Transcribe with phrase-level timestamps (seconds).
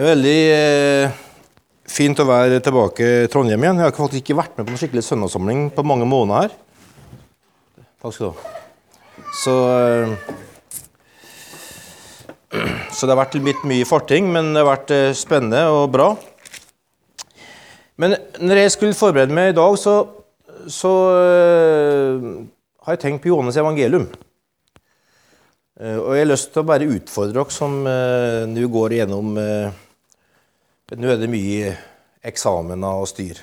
[0.00, 1.16] Det er veldig eh,
[1.92, 3.82] fint å være tilbake i Trondheim igjen.
[3.82, 6.54] Jeg har faktisk ikke vært med på en skikkelig søndagssamling på mange måneder her.
[8.00, 8.52] Takk skal du ha.
[9.42, 10.08] Så, eh,
[12.96, 16.06] så det har vært litt mye farting, men det har vært eh, spennende og bra.
[18.00, 19.98] Men når jeg skulle forberede meg i dag, så,
[20.64, 20.94] så
[21.26, 22.16] eh,
[22.86, 24.08] har jeg tenkt på Johannes evangelium.
[25.76, 29.36] Eh, og jeg har lyst til å bare utfordre dere som uh, nå går igjennom
[29.36, 29.86] uh,
[30.90, 31.70] Nå er det mye
[32.26, 33.38] eksamener og styr.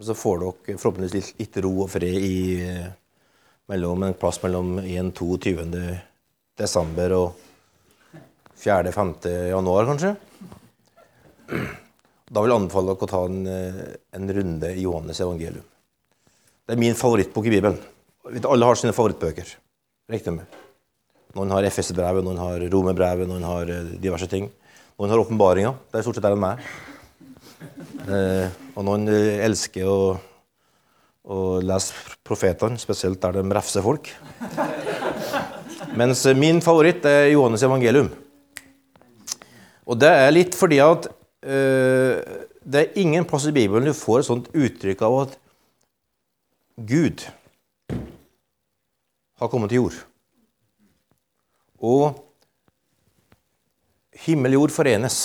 [0.00, 2.36] Så får dere forhåpentligvis litt, ro og fred i
[3.68, 5.66] mellom, en plass mellom 1.-22.
[6.58, 7.42] desember og
[8.62, 9.12] 4.-5.
[9.52, 10.14] januar, kanskje.
[12.32, 13.44] Da vil jeg anbefale dere å ta en,
[14.16, 15.68] en runde i Johannes evangelium.
[16.64, 17.76] Det er min favorittbok i Bibelen.
[18.48, 19.52] Alle har sine favorittbøker.
[20.08, 20.58] Riktig med.
[21.36, 24.48] Noen har FS-brevet, noen har Romerbrevet, noen har eh, diverse ting.
[24.98, 25.76] Noen har åpenbaringer.
[25.90, 26.66] Det er stort sett der de er.
[28.02, 30.00] Eh, og noen eh, elsker å,
[31.24, 34.10] å lese profetene, spesielt der de refser folk.
[35.98, 38.10] Mens min favoritt er Johannes evangelium.
[39.88, 41.08] Og det er litt fordi at
[41.42, 42.20] eh,
[42.62, 45.38] det er ingen plass i Bibelen du får et sånt uttrykk av at
[46.88, 47.24] Gud
[49.40, 49.96] har kommet til jord.
[51.82, 52.20] Og
[54.24, 55.20] himmel og jord forenes.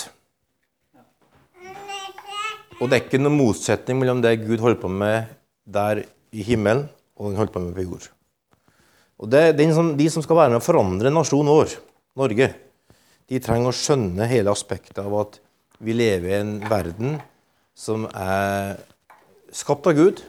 [2.77, 5.33] Og det er ikke noen motsetning mellom det Gud holder på med
[5.65, 6.85] der i himmelen,
[7.17, 8.07] og han holder på med på jord.
[9.17, 11.73] Og det, det som, De som skal være med å forandre nasjonen vår,
[12.17, 12.51] Norge,
[13.27, 15.39] de trenger å skjønne hele aspektet av at
[15.83, 17.17] vi lever i en verden
[17.77, 18.77] som er
[19.53, 20.21] skapt av Gud,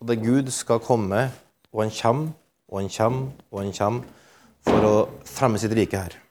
[0.00, 1.28] og der Gud skal komme,
[1.74, 2.34] og han kommer,
[2.70, 4.22] og han kommer, og han kommer
[4.64, 4.94] for å
[5.28, 6.23] fremme sitt rike her.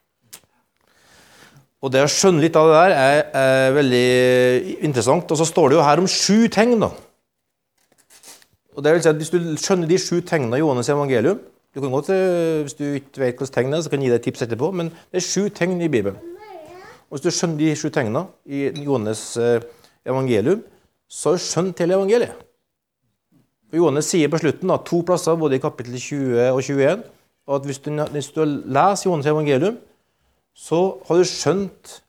[1.83, 4.07] Og Det å skjønne litt av det der er, er veldig
[4.87, 5.31] interessant.
[5.31, 6.77] Og så står det jo her om sju tegn.
[6.79, 6.93] da.
[8.73, 11.41] Og det vil si at Hvis du skjønner de sju tegnene i Johannes evangelium
[11.73, 12.07] du kan godt,
[12.63, 14.45] Hvis du ikke vet hvilke tegn det er, så kan jeg gi deg et tips
[14.45, 14.71] etterpå.
[14.71, 16.19] Men det er sju tegn i Bibelen.
[17.09, 19.65] Og Hvis du skjønner de sju tegnene i Johannes eh,
[20.05, 20.63] evangelium,
[21.09, 22.37] så har du skjønt hele evangeliet.
[23.69, 27.03] For Johannes sier på slutten da, to plasser, både i kapittel 20 og 21,
[27.49, 29.81] og at hvis du, hvis du leser Johannes evangelium,
[30.53, 31.99] så har du skjønt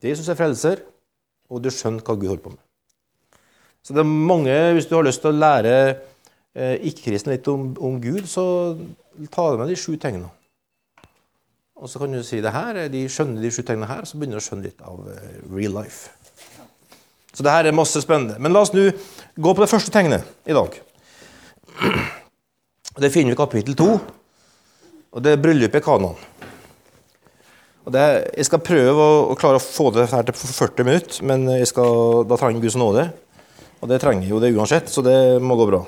[0.00, 0.80] det Jesus er frelser,
[1.50, 2.60] og du har skjønt hva Gud holder på med.
[3.84, 5.74] Så det er mange, Hvis du har lyst til å lære
[6.54, 8.76] eh, ikke-kristne litt om, om, Gud, så
[9.32, 10.30] ta med de sju tegnene.
[11.80, 14.36] Og så kan du si det her, de skjønner de sju tegnene her, så begynner
[14.36, 16.12] du å skjønne litt av eh, real life.
[17.32, 18.36] Så det her er masse spennende.
[18.38, 18.90] Men la oss nå
[19.36, 20.80] gå på det første tegnet i dag.
[23.00, 23.92] Det finner vi i kapittel 2.
[25.14, 26.18] Og det er bryllupet i Kanan.
[27.86, 28.04] Og det,
[28.36, 32.24] jeg skal prøve å, å, klare å få det her til 40 minutter, men skal,
[32.28, 33.06] da trenger Guds nåde.
[33.80, 35.80] Og det trenger jo det uansett, så det må gå bra.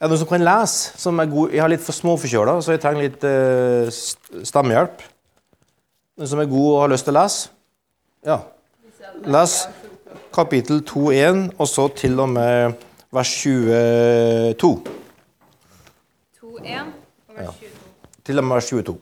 [0.00, 0.96] Er det noen som kan lese?
[1.00, 1.52] Som er god?
[1.54, 3.92] Jeg har litt for småforkjøla, så jeg trenger litt eh,
[4.48, 5.04] stemmehjelp.
[6.18, 7.52] Noen som er god og har lyst til å lese?
[8.24, 8.40] Ja.
[9.28, 9.54] Les
[10.34, 14.74] kapittel 2.1, og så til og med vers 22.
[16.40, 16.92] 2.1.
[17.38, 17.50] Ja.
[18.24, 18.98] Til og med vers 22.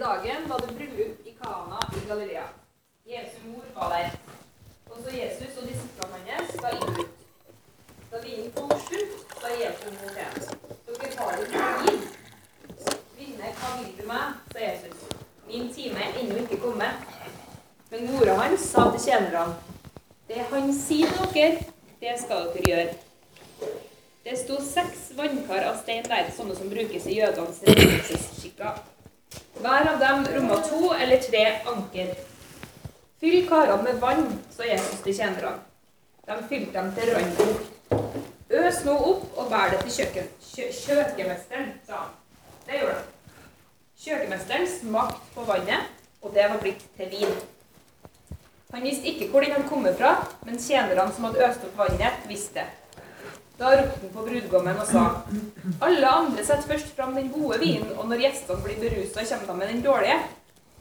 [0.00, 2.44] Dagen var det bryllup i Kana i Galilea.
[3.04, 4.10] Jesu mor var der.
[4.90, 7.08] Også Jesus og disiplene hans var ut.
[8.12, 10.30] Da vinen kom slutt, sa Jesus mot dem.
[10.86, 11.98] Dere har ikke vin.
[13.16, 14.38] Kvinne, hva vil du meg?
[14.52, 15.02] sa Jesus.
[15.50, 17.04] Min time er ennå ikke kommet.
[17.90, 19.58] Men mora hans sa til tjenerne.
[20.28, 21.66] Det han sier til dere,
[22.00, 22.96] det skal dere gjøre.
[24.24, 28.80] Det sto seks vannkar av stein der, sånne som brukes i jødenes renselsesskikker.
[29.60, 32.14] Hver av dem rommet to eller tre anker.
[33.20, 35.58] Fyll karene med vann, sa Jesus til tjenerne.
[36.26, 37.54] De fylte dem til randen.
[38.50, 40.28] Øs nå opp og bær det til kjøkken.
[40.50, 42.16] Kjø kjøkkenmesteren, sa han.
[42.66, 43.08] Det gjorde han.
[44.00, 45.90] Kjøkkenmesteren smakte på vannet,
[46.22, 47.34] og det var blitt til vin.
[48.72, 50.14] Han visste ikke hvor den hadde kommet fra,
[50.46, 52.68] men tjenerne som hadde øst opp vannet, visste det.
[53.60, 55.00] Da ropte han på brudgommen og sa
[55.84, 59.56] Alle andre setter først fram den gode vinen, og når gjestene blir berusa, kommer de
[59.58, 60.16] med den dårlige.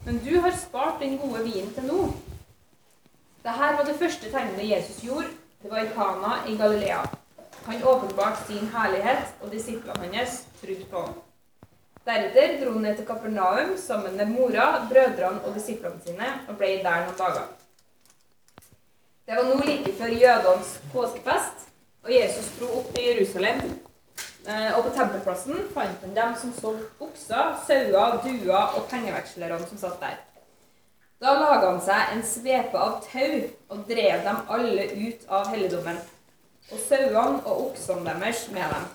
[0.05, 2.05] Men du har spart den gode vinen til nå.
[3.43, 5.27] Dette var det første tegnet Jesus gjorde.
[5.59, 7.03] Det var i Kana i Galilea.
[7.65, 11.17] Han åpenbarte sin herlighet, og disiplene hans trodde på ham.
[12.07, 16.77] Deretter dro han ned til Kapernaum sammen med mora, brødrene og disiplene sine, og ble
[16.85, 17.49] der noen dager.
[19.27, 21.68] Det var nå like før jødenes påskefest
[22.03, 23.61] og Jesus dro opp til Jerusalem.
[24.47, 29.77] Eh, Og på tempelplassen fant han dem som solgte okser, sauer, duer og pengevekslerne som
[29.77, 30.17] satt der.
[31.19, 33.33] Da laga han seg en svepe av tau
[33.69, 35.97] og drev dem alle ut av helligdommen,
[36.71, 38.87] og sauene og oksene deres med dem.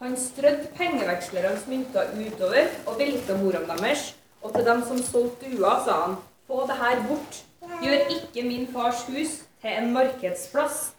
[0.00, 5.82] Han strødde pengevekslernes mynter utover og velta morene deres, og til dem som solgte duer,
[5.84, 6.16] sa han,
[6.46, 7.42] få det her bort,
[7.82, 10.92] gjør ikke min fars hus til en markedsplass.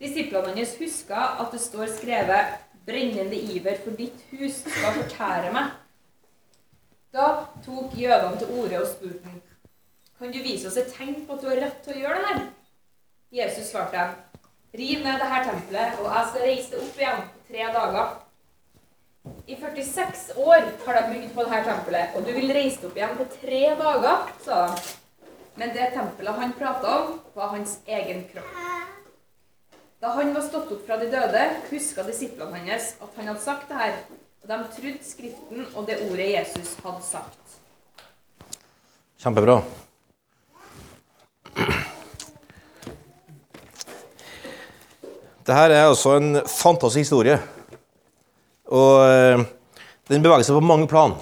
[0.00, 5.70] Disiplene hans huska at det står skrevet 'brennende iver for ditt hus skal fortære meg'.
[7.14, 9.40] Da tok jødene til orde og spurte ham,
[10.18, 12.26] 'Kan du vise oss et tegn på at du har rett til å gjøre det
[12.32, 12.50] her?'
[13.32, 14.08] Jesus svarte
[14.74, 18.20] 'Riv ned dette tempelet, og jeg skal reise det opp igjen på tre dager.'
[19.46, 22.96] I 46 år har de bygd på dette tempelet, og du vil reise det opp
[22.96, 24.82] igjen på tre dager, sa de.
[25.56, 28.83] Men det tempelet han prata om, var hans egen kropp.
[30.04, 33.70] Da han var stått opp fra de døde, huska disiplene hans at han hadde sagt
[33.70, 33.94] det her,
[34.42, 37.54] og de trodde Skriften og det ordet Jesus hadde sagt.
[39.24, 39.54] Kjempebra.
[45.40, 47.40] Dette er altså en fantastisk historie.
[48.76, 49.48] Og eh,
[50.12, 51.16] den beveger seg på mange plan,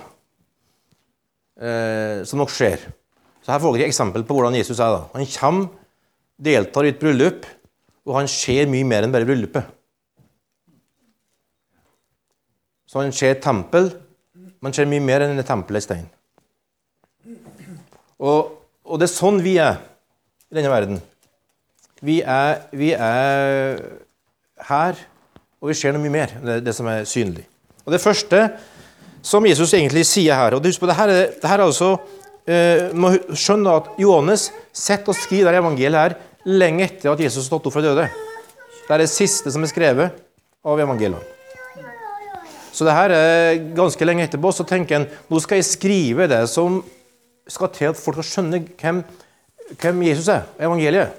[1.62, 2.90] eh, som nok skjer.
[3.46, 4.98] Så Her får dere et eksempel på hvordan Jesus er.
[4.98, 5.02] da.
[5.14, 5.74] Han kommer,
[6.50, 7.46] deltar i et bryllup,
[8.06, 9.68] og han ser mye mer enn bare bryllupet.
[12.88, 13.88] Så han ser tempel,
[14.62, 16.08] men ser mye mer enn et tempel i stein.
[18.22, 18.52] Og,
[18.84, 19.80] og det er sånn vi er
[20.52, 21.00] i denne verden.
[22.02, 23.80] Vi er, vi er
[24.68, 24.98] her,
[25.62, 27.46] og vi ser noe mye mer enn det, det som er synlig.
[27.86, 28.42] Og Det første
[29.22, 31.94] som Jesus egentlig sier her og husk på, det her er, det her er altså,
[32.46, 36.16] eh, må skjønne at Johannes sitter og skriver det evangeliet her
[36.48, 38.08] lenge etter at Jesus stått opp fra døde.
[38.82, 40.18] Det er det siste som er skrevet
[40.66, 41.22] av evangeliene.
[42.72, 44.50] Så det her er ganske lenge etterpå.
[44.54, 46.80] Så tenker en nå skal jeg skrive det som
[47.50, 49.02] skal til at folk skal skjønne hvem,
[49.76, 51.18] hvem Jesus er, evangeliet.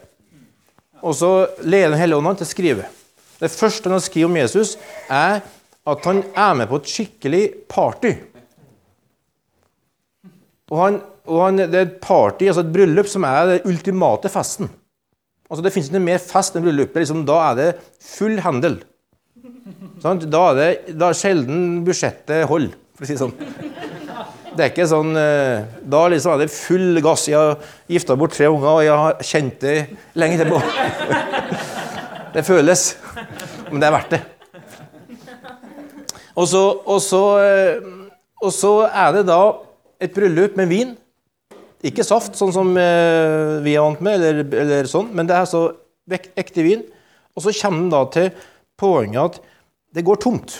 [1.03, 1.31] Og så
[1.61, 2.89] leder Den hellige ånd til å skrive.
[3.39, 4.77] Det første han skriver om Jesus,
[5.11, 5.41] er
[5.83, 8.13] at han er med på et skikkelig party.
[10.71, 14.31] Og, han, og han, Det er et party, altså et bryllup, som er den ultimate
[14.31, 14.71] festen.
[15.53, 17.03] Altså Det fins ikke noe mer fest enn bryllupet.
[17.03, 17.67] Liksom, da er det
[18.01, 18.79] full handel.
[20.01, 20.23] Sånn?
[20.25, 23.35] Da er det da er sjelden budsjettet holder, for å si det sånn.
[24.53, 27.27] Det er ikke sånn eh, Da liksom er det full gass.
[27.29, 29.77] Jeg har gifta bort tre unger, og jeg har kjent det
[30.17, 30.61] lenge etterpå.
[32.33, 32.81] Det føles.
[33.69, 34.19] Men det er verdt det.
[36.33, 37.83] Og så, og så, eh,
[38.41, 39.37] og så er det da
[40.01, 40.95] et bryllup med vin.
[41.83, 45.49] Ikke saft, sånn som eh, vi er vant med, eller, eller sånn, men det er
[45.49, 45.65] så
[46.09, 46.83] ekte vin.
[47.35, 48.29] Og så kommer den da til
[48.79, 49.41] poenget at
[49.93, 50.55] det går tomt.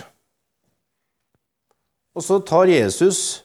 [2.13, 3.43] Og så tar Jesus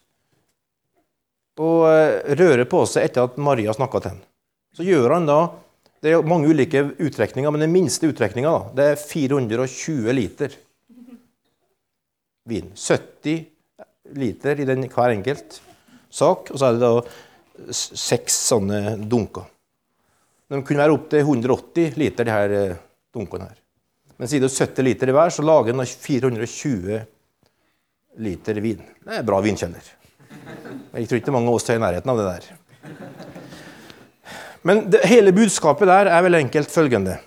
[1.58, 4.20] og eh, rører på seg etter at Maria snakka til ham.
[4.76, 5.40] Så gjør han da
[5.98, 10.52] Det er mange ulike uttrekninger, men den minste uttrekninga er 420 liter
[12.46, 12.68] vin.
[12.70, 13.40] 70
[14.14, 15.58] liter i den, hver enkelt
[16.06, 16.92] sak, og så er det da
[17.74, 19.46] seks sånne dunker.
[20.48, 22.78] De kunne være opptil 180 liter, de her eh,
[23.12, 23.58] dunkene her.
[24.18, 27.02] Men siden det er 70 liter i hver, så lager den 420
[28.24, 28.80] liter vin.
[29.04, 29.92] Det er bra vinkjeller.
[30.94, 32.48] Jeg tror ikke mange av oss er i nærheten av det der.
[34.66, 37.18] Men det, hele budskapet der er vel enkelt følgende.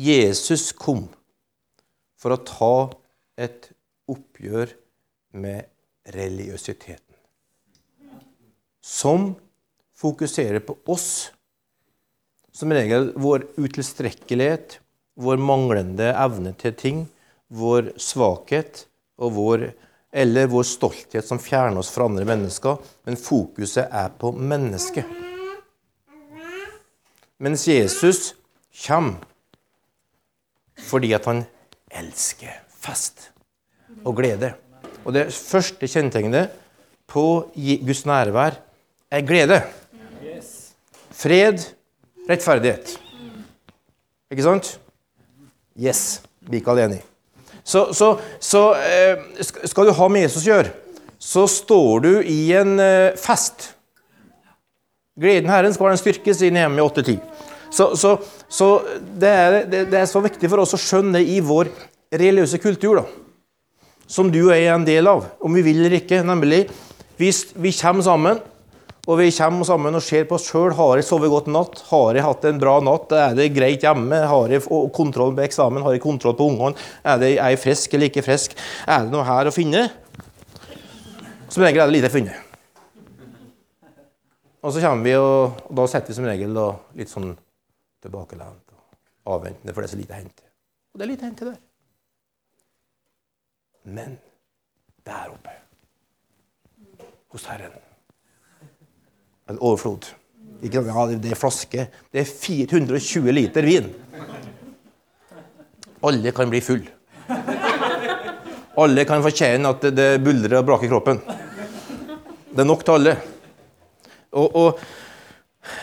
[0.00, 1.04] Jesus kom
[2.20, 2.74] for å ta
[3.40, 3.70] et
[4.10, 4.72] oppgjør
[5.38, 5.68] med
[6.16, 7.09] religiøsiteten.
[8.80, 9.34] Som
[9.96, 11.30] fokuserer på oss.
[12.52, 14.80] Som regel vår utilstrekkelighet,
[15.20, 17.02] vår manglende evne til ting,
[17.48, 18.86] vår svakhet
[19.32, 19.72] vår
[20.12, 25.06] eller vår stolthet som fjerner oss fra andre mennesker, men fokuset er på mennesket.
[27.40, 28.34] Mens Jesus
[28.86, 29.22] kommer
[30.80, 31.44] fordi at han
[31.92, 33.28] elsker fest
[34.02, 34.54] og glede.
[35.04, 36.52] Og det første kjennetegnet
[37.10, 38.56] på Guds nærvær
[39.10, 39.60] er glede.
[41.20, 41.60] Fred,
[42.30, 42.94] rettferdighet.
[44.30, 44.76] Ikke sant?
[45.76, 46.20] Yes.
[46.50, 47.02] Mikael enig.
[47.64, 49.20] Så, så, så eh,
[49.68, 50.72] skal du ha med Jesus å gjøre,
[51.20, 53.74] så står du i en eh, fest.
[55.20, 57.18] Gleden Herren skal være en styrke, sier Nehemia 8.10.
[57.70, 58.16] Så, så,
[58.50, 61.70] så det, er, det, det, er, så viktig for oss å skjønne i vår
[62.10, 66.24] religiøse kultur, da, som du er en del av, om vi vil eller ikke.
[66.26, 66.64] Nemlig,
[67.20, 68.40] hvis vi kommer sammen,
[69.10, 70.70] Og vi kommer sammen og ser på oss sjøl.
[70.78, 71.80] Har jeg sovet godt natt?
[71.88, 73.10] Har jeg hatt en bra natt?
[73.10, 74.20] Er det greit hjemme?
[74.30, 74.62] Har jeg
[74.94, 75.82] kontroll på eksamen?
[75.82, 76.78] Har jeg kontroll på ungene?
[77.02, 78.54] Er, det, er jeg frisk eller ikke frisk?
[78.86, 79.88] Er det noe her å finne?
[81.50, 82.46] Som regel er det lite funnet.
[84.62, 86.68] Og så kommer vi, og, og da setter vi som regel da,
[87.00, 87.32] litt sånn
[88.04, 90.50] tilbakelent og avventende, for det er så lite å hente.
[90.92, 91.60] Og det er lite å hente der.
[93.90, 94.18] Men
[95.08, 95.56] der oppe,
[97.32, 97.89] hos Herren, en
[99.58, 100.06] overflod.
[100.62, 101.86] Ikke, ja, det er flaske.
[102.12, 103.90] Det er 420 liter vin.
[106.06, 106.84] Alle kan bli full.
[108.80, 111.20] Alle kan fortjene at det, det buldrer og braker kroppen.
[112.50, 113.14] Det er nok til alle.
[114.30, 114.80] Og, og,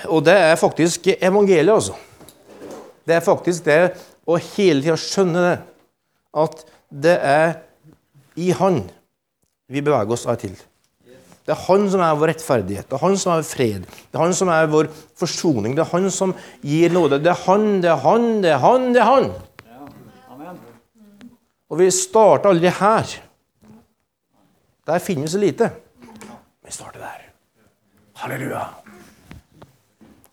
[0.07, 1.97] og, det er faktisk evangeliet, altså.
[3.07, 3.81] Det er faktisk det
[4.27, 5.57] å hele tida skjønne det.
[6.37, 7.53] At det er
[8.37, 8.83] i Han
[9.67, 10.55] vi beveger oss av til.
[11.47, 14.19] Det er han som er vår rettferdighet, det er han som er fred, det er
[14.19, 15.77] han som er vår forsoning.
[15.77, 17.21] Det er han som gir nåde.
[17.23, 19.29] Det er han, det er han, det er han, det er han.
[21.71, 23.15] Og vi starter aldri her.
[24.87, 25.71] Der finnes det lite.
[26.67, 27.23] Vi starter der.
[28.19, 28.65] Halleluja.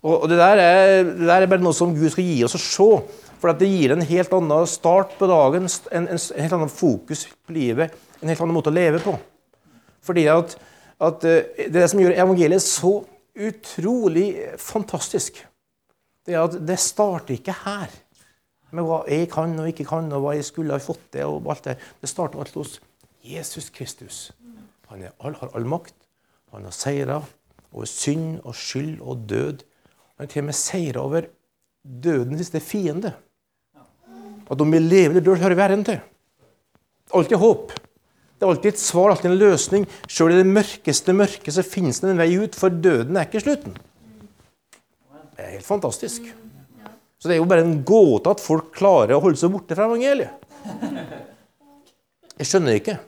[0.04, 2.61] Og det der, er, det der, er, bare noe som Gud skal gi oss å
[2.61, 2.90] se.
[3.38, 7.26] For det gir en helt annen start på dagen, en, en, en helt annen fokus
[7.47, 9.14] på livet, en helt annen måte å leve på.
[10.04, 10.59] Fordi at
[11.00, 13.02] at eh, det det som gjør evangeliet så
[13.34, 14.28] utrolig
[14.60, 15.40] fantastisk.
[16.24, 17.90] Det er at det starter ikke her,
[18.74, 21.26] med hva jeg kan og ikke kan, og hva jeg skulle ha fått til.
[21.26, 22.80] og alt Det Det starter alt hos
[23.22, 24.32] Jesus Kristus.
[24.88, 25.94] Han all, har all makt.
[26.52, 27.22] Han har seira
[27.72, 29.64] over synd og skyld og død.
[30.16, 31.28] Han har til og med seira over
[31.84, 33.12] dødens siste fiende.
[34.50, 36.00] At om vi lever eller dør, hører vi Herren til.
[37.14, 37.72] Alt er håp.
[38.44, 39.84] Det er alltid et svar, alltid en løsning.
[40.04, 43.40] Sjøl i det mørkeste mørke så finnes det en vei ut, for døden er ikke
[43.40, 43.72] slutten.
[45.32, 46.26] Det er helt fantastisk.
[47.16, 49.86] Så det er jo bare en gåte at folk klarer å holde seg borte fra
[49.88, 50.44] evangeliet.
[52.34, 52.98] Jeg skjønner ikke.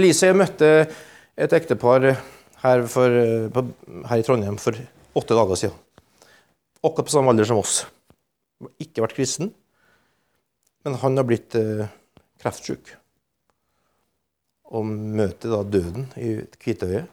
[0.00, 0.72] Lise, jeg møtte
[1.36, 2.08] et ektepar
[2.64, 4.80] her, for, her, i Trondheim for
[5.20, 5.76] åtte dager siden.
[6.80, 7.82] Akkurat på samme alder som oss.
[8.80, 9.52] Ikke vært kristen,
[10.80, 12.98] men han har blitt kreftsjuk kreftsyk
[14.72, 17.10] og møter da døden i Kvitøyet.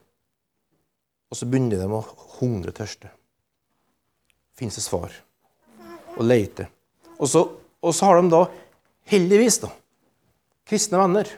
[1.29, 2.01] Og så begynner de å
[2.39, 3.11] hungre tørste.
[4.57, 5.13] Fins det svar?
[6.17, 6.65] Og lete.
[7.19, 7.43] Og så,
[7.83, 8.41] og så, har de da,
[9.11, 9.69] heldigvis, da,
[10.67, 11.29] kristne venner.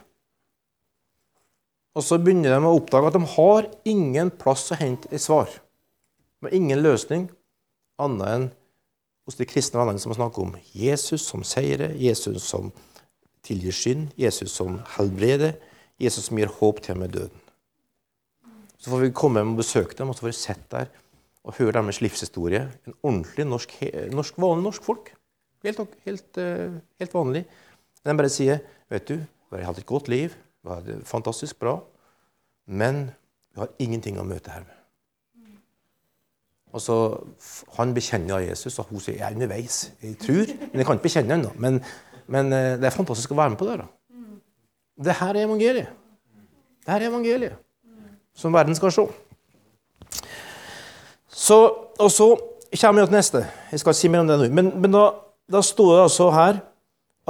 [1.98, 5.50] Og så begynner de å oppdage at de har ingen plass å hente et svar.
[6.40, 7.28] De har ingen løsning
[8.02, 8.48] annet enn
[9.28, 12.72] hos de kristne vennene som snakker om Jesus som seirer, Jesus som
[13.46, 15.58] tilgir synd, Jesus som helbreder,
[16.02, 17.48] Jesus som gir håp til med døden.
[18.82, 20.90] Så får vi komme hjem og besøke dem, og så får vi sett der
[21.46, 22.66] og høre deres livshistorie.
[22.88, 23.76] En ordentlig norsk,
[24.14, 25.14] norsk vanlig norsk folk.
[25.66, 27.46] Helt, helt, eh, helt vanlig.
[28.02, 29.18] De bare sier vet du,
[29.52, 31.78] vi har hatt et godt liv, vi har det fantastisk bra,
[32.66, 33.12] men
[33.54, 34.78] vi har ingenting å møte her med.
[36.72, 36.96] Og så,
[37.78, 39.92] Han bekjenner av Jesus, og hun sier jeg er underveis.
[40.02, 41.52] Jeg tror, men jeg kan ikke bekjenne ennå.
[41.60, 41.82] Men,
[42.28, 43.82] men eh, det er fantastisk å være med på det.
[43.82, 43.88] da.
[45.02, 45.92] Det her er evangeliet.
[46.86, 47.60] Det her er evangeliet
[48.38, 49.06] som verden skal se.
[51.32, 51.58] Så,
[52.00, 52.34] og så
[52.82, 53.44] kommer vi til neste.
[53.72, 54.50] Jeg skal ikke si mer om det nå.
[54.54, 55.06] Men, men da,
[55.52, 56.62] da, står det altså her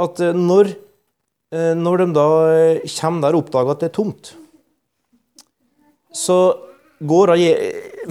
[0.02, 0.72] at eh, når,
[1.54, 4.34] eh, når de da eh, kommer der og oppdager at det er tomt,
[6.12, 6.40] så
[7.08, 7.32] går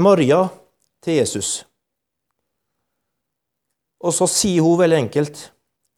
[0.01, 0.47] Maria
[1.05, 1.51] til Jesus.
[4.01, 5.43] Og så sier hun veldig enkelt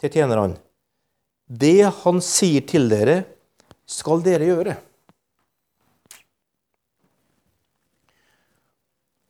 [0.02, 0.58] til tjenerne
[1.46, 3.22] Det han sier til dere,
[3.92, 4.76] skal dere gjøre.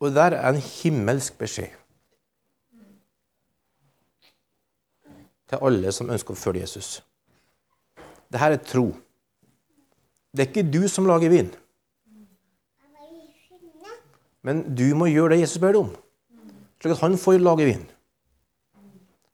[0.02, 1.78] Og der er en himmelsk beskjed
[5.52, 7.02] til alle som ønsker å følge Jesus.
[8.32, 8.86] Dette er tro.
[10.32, 11.50] Det er ikke du som lager vin.
[14.42, 15.90] Men du må gjøre det Jesus ber deg om,
[16.82, 17.84] slik at han får lage vin.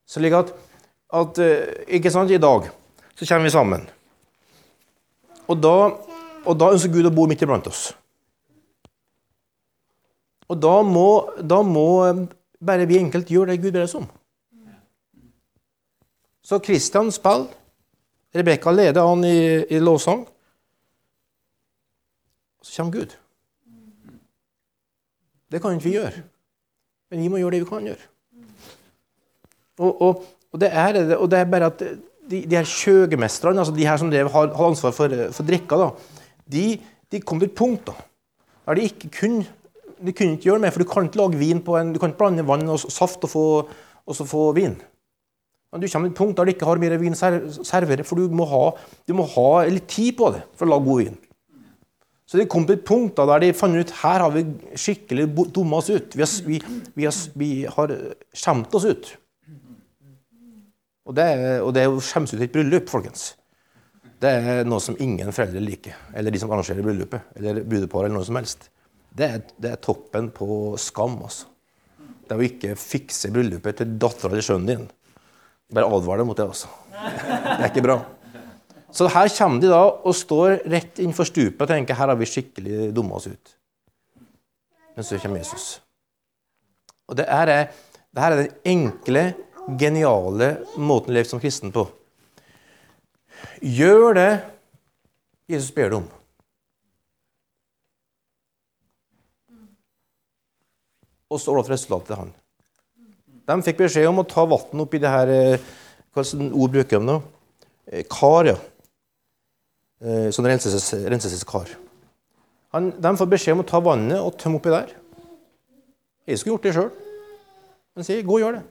[0.09, 0.51] Slik at,
[1.17, 2.69] at eh, Ikke sant, i dag
[3.15, 3.87] så kommer vi sammen.
[5.49, 5.77] Og da,
[6.45, 7.89] og da ønsker Gud å bo midt iblant oss.
[10.49, 11.09] Og da må,
[11.45, 12.25] da må eh,
[12.65, 14.09] bare vi enkelt gjøre det Gud ber oss om.
[16.45, 17.53] Så Kristian spiller.
[18.33, 20.27] Rebekka leder han i, i lovsang.
[22.61, 23.15] Så kommer Gud.
[25.49, 26.25] Det kan ikke vi gjøre.
[27.09, 28.09] Men vi må gjøre det vi kan gjøre.
[29.79, 31.85] Og, og, og, det, er, og det er bare at
[32.31, 35.91] de, her kjøgemestrene, altså de her som har, har ansvar for, for drikka, da,
[36.53, 36.65] de,
[37.13, 37.97] de kom til et punkt da,
[38.69, 39.47] der de ikke kunne
[39.99, 42.13] de kunne ikke gjøre mer, for du kan ikke lage vin på en, du kan
[42.13, 43.47] ikke blande vann og saft og få,
[44.07, 44.77] og så få vin.
[45.73, 47.31] Men du kommer til et punkt der du ikke har mer vin å
[47.67, 48.63] servere, for du må, ha,
[49.09, 51.19] du må ha litt tid på det for å lage god vin.
[52.29, 54.45] Så de kom til et punkt da der de fant ut her har vi
[54.77, 56.13] skikkelig dumma oss ut.
[56.13, 56.61] Vi har, vi,
[56.95, 57.95] vi har, vi har
[58.37, 59.13] skjemt oss ut.
[61.09, 63.31] Og det, er- og det er å skjemmes ut i et bryllup, folkens.
[64.19, 65.95] Det er noe som ingen foreldre liker.
[66.13, 67.31] Eller de som arrangerer bryllupet.
[67.39, 68.69] Eller brudeparet, eller noe som helst.
[69.19, 71.47] Det er, det er toppen på skam, altså.
[72.29, 74.87] Det er å ikke fikse bryllupet til dattera eller sønnen din.
[75.73, 76.69] Bare advar deg mot det, altså.
[76.93, 77.97] Det er ikke bra.
[78.93, 82.29] Så her kommer de da og står rett innenfor stupet og tenker her har vi
[82.29, 83.55] skikkelig dumma oss ut.
[84.97, 85.67] Men så kommer Jesus.
[87.09, 87.69] Og det her er,
[88.13, 89.25] det her er den enkle,
[89.77, 91.85] geniale måten å leve som kristen på.
[93.63, 94.31] Gjør det
[95.49, 96.09] Jesus ber deg om.
[101.29, 102.33] Og så overlater resultatet til han.
[103.49, 105.67] De fikk beskjed om å ta vann oppi det her eh,
[106.13, 107.19] Hva ord bruker de nå?
[107.89, 108.57] Eh, Kar, ja.
[110.05, 111.73] Eh, Sånn renselseskar.
[112.77, 114.93] De får beskjed om å ta vannet og tømme oppi der.
[116.29, 116.91] Jeg skulle gjort det sjøl.
[117.97, 118.67] Men sier gå og gjør det.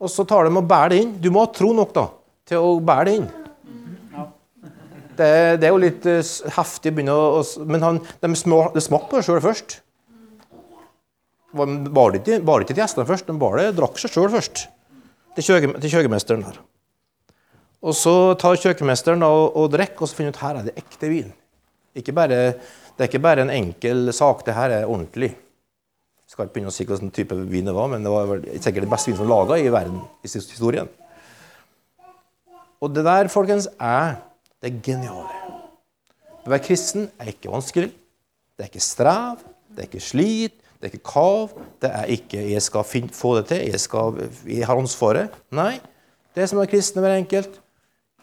[0.00, 1.12] Og så tar de og bærer det inn.
[1.20, 2.06] Du må ha tro nok da,
[2.48, 3.28] til å bære det inn.
[5.20, 5.30] Det,
[5.60, 9.10] det er jo litt eh, heftig å begynne å Men han, de, små, de smakte
[9.10, 9.80] på det sjøl først.
[11.52, 14.64] Var bar det ikke det til gjestene først, de bar det, drakk seg sjøl først.
[15.36, 16.60] Til, kjøkken, til kjøkkenmesteren der.
[17.80, 21.10] Og så tar kjøkkenmesteren og, og drikker, og så finner ut her er det ekte
[21.10, 21.30] vin.
[21.96, 22.40] Ikke bare,
[22.94, 25.32] det er ikke bare en enkel sak, det her er ordentlig.
[26.30, 28.90] Skal ikke begynne å si hvilken type vin det var, men det var sikkert det
[28.92, 30.90] beste vinet som var laga i verden i historien.
[32.80, 34.20] Og det der, folkens, er
[34.62, 35.40] det geniale.
[36.46, 37.90] Å være kristen er ikke vanskelig.
[38.54, 39.42] Det er ikke strev,
[39.74, 41.56] det er ikke slit, det er ikke kav.
[41.82, 45.28] Det er ikke 'jeg skal finne, få det til', jeg, skal, 'jeg har ansvaret'.
[45.50, 45.80] Nei.
[46.34, 47.60] Det som er kristen, er enkelt.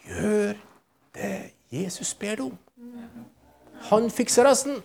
[0.08, 0.54] Gjør
[1.14, 2.58] det Jesus ber deg om.
[3.92, 4.82] Han fikser resten.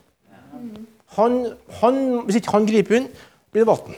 [1.16, 1.40] Han,
[1.80, 3.08] han, hvis ikke han griper inn,
[3.52, 3.96] blir det vann.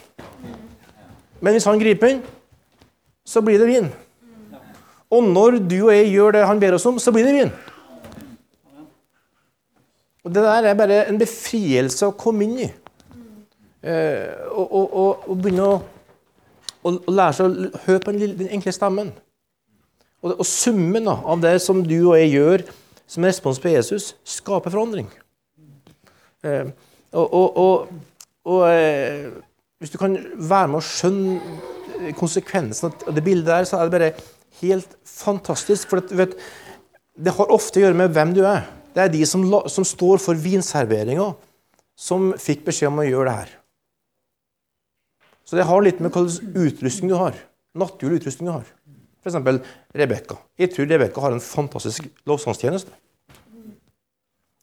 [1.40, 2.24] Men hvis han griper inn,
[3.24, 3.90] så blir det vin.
[5.14, 7.52] Og når du og jeg gjør det han ber oss om, så blir det vin.
[10.24, 12.70] Og Det der er bare en befrielse å komme inn i.
[13.84, 15.74] Eh, og, og, og, begynne å,
[16.88, 19.12] å, lære seg å høre på den, den enkle stemmen.
[20.24, 22.64] Og summen da, av det som du og jeg gjør
[23.06, 25.10] som respons på Jesus, skaper forandring.
[26.44, 26.72] Eh,
[27.14, 27.88] og og,
[28.44, 29.30] og, eh,
[29.78, 33.94] hvis du kan være med å skjønne konsekvensen av det bildet der, så er det
[33.94, 34.12] bare
[34.60, 35.88] helt fantastisk.
[35.90, 36.36] For at, vet,
[37.14, 38.66] det har ofte å gjøre med hvem du er.
[38.94, 41.32] Det er de som, som står for vinserveringa,
[41.94, 43.54] som fikk beskjed om å gjøre det her.
[45.44, 47.36] Så det har litt med hva slags utrustning du har.
[47.78, 48.68] Naturlig utrustning du har.
[49.24, 49.38] F.eks.
[49.94, 50.38] Rebekka.
[50.58, 52.92] Jeg tror Rebekka har en fantastisk lovsangstjeneste.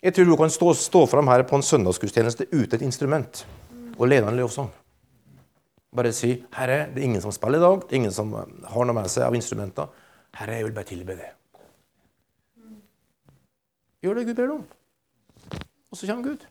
[0.02, 3.44] Jeg tror hun kan stå, stå fram her på en søndagsgudstjeneste uten et instrument
[3.98, 4.72] og lede en lovsang.
[5.96, 8.86] Bare si 'Herre, det er ingen som spiller i dag, det er ingen som har
[8.86, 9.90] noe med seg av instrumenter.'
[10.34, 11.34] 'Herre, jeg vil bare tilbe det.'
[14.02, 14.66] Gjør det Gud ber deg om.
[15.92, 16.46] Og så kommer Gud.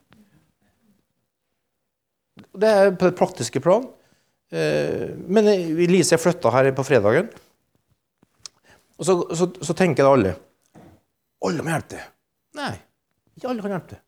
[2.61, 3.89] Det er på det praktiske plan.
[4.53, 5.45] Eh, Men
[5.91, 7.29] Lise flytta her på fredagen.
[8.99, 10.37] Og så, så, så tenker da alle
[11.43, 12.07] Alle må hjelpe til.
[12.55, 12.75] Nei,
[13.37, 14.03] ikke alle kan hjelpe til.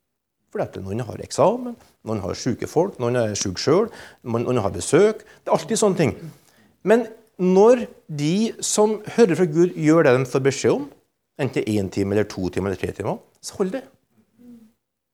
[0.53, 3.87] For noen har eksamen, noen har syke folk, noen er syke sjøl,
[4.29, 5.23] noen har besøk.
[5.25, 6.13] Det er alltid sånne ting.
[6.85, 7.07] Men
[7.41, 10.85] når de som hører fra Gud, gjør det de får beskjed om,
[11.41, 13.87] enten én time eller to timer eller tre timer, så holder det.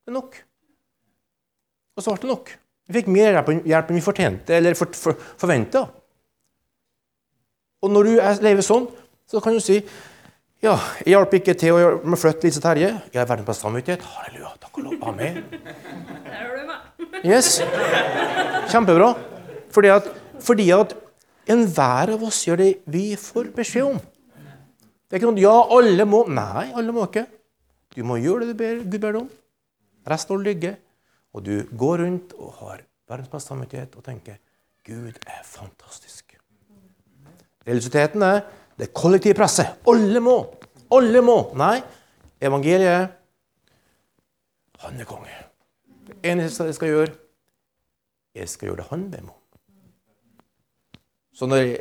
[0.03, 0.41] Det er nok.
[1.95, 2.53] Og så ble det nok.
[2.89, 5.85] Vi fikk mer hjelp enn vi fortjente eller for, for, forventa.
[7.85, 8.89] Og når du er, lever sånn,
[9.29, 9.79] så kan du si
[10.59, 12.91] ja, jeg hjalp ikke til å med å flytte Lise Terje.
[13.13, 14.03] Jeg er verdens beste samvittighet.
[14.03, 14.49] Halleluja.
[14.65, 14.97] Takk og lov.
[15.13, 15.37] Amen.
[16.27, 17.21] Der du meg.
[17.23, 17.61] Yes.
[18.73, 19.13] Kjempebra.
[19.71, 20.09] Fordi at,
[20.43, 20.97] fordi at
[21.49, 24.03] enhver av oss gjør det vi får beskjed om.
[24.03, 27.29] Det er ikke noe, ja, alle må Nei, alle må ikke.
[27.95, 29.33] Du må gjøre det du ber, Gud ber deg om.
[30.11, 30.75] Resten av ligge.
[31.39, 34.43] Og du går rundt og har verdens beste samvittighet og tenker
[34.89, 36.35] Gud er fantastisk.
[37.69, 38.43] Realiteten er
[38.79, 39.79] det kollektive presset.
[39.91, 40.37] Alle må.
[40.95, 41.39] Alle må.
[41.59, 41.79] Nei,
[42.41, 43.15] evangeliet
[44.79, 45.35] Han er konge.
[46.07, 47.13] Det eneste jeg skal gjøre,
[48.39, 49.39] jeg skal gjøre det han ber meg om.
[51.35, 51.81] Så, jeg,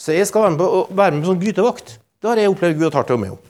[0.00, 1.92] så jeg skal være med på, være med på sånn grytevakt.
[2.18, 3.42] Det har jeg opplevd Gud har tatt til meg om.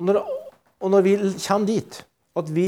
[0.00, 0.20] Og når,
[0.80, 2.00] og når vi kommer dit
[2.40, 2.66] at vi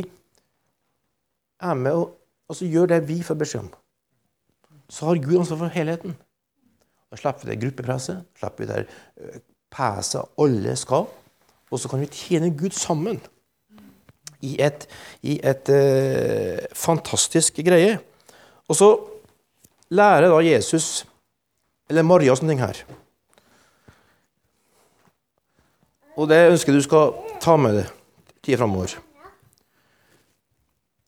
[1.62, 2.04] er med og
[2.52, 3.72] altså, gjør det vi får beskjed om,
[4.92, 6.16] så har Gud ansvar for helheten.
[7.12, 8.78] Da slipper vi det gruppepresset, slipper vi det
[9.20, 9.40] eh,
[9.72, 11.04] peset alle skal,
[11.68, 13.20] og så kan vi tjene Gud sammen
[14.40, 14.86] i et,
[15.28, 17.98] i et eh, fantastisk greie.
[18.68, 18.88] Og så
[19.92, 21.04] lærer da Jesus,
[21.92, 22.80] eller Maria, sånne ting her.
[26.16, 27.12] Og det ønsker jeg du skal
[27.44, 27.92] ta med deg
[28.42, 28.96] tida framover.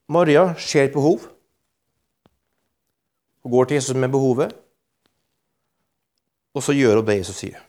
[0.09, 1.25] Maria ser et behov.
[3.45, 4.53] Hun går til Jesus med behovet,
[6.55, 7.63] og så gjør hun det Jesus sier.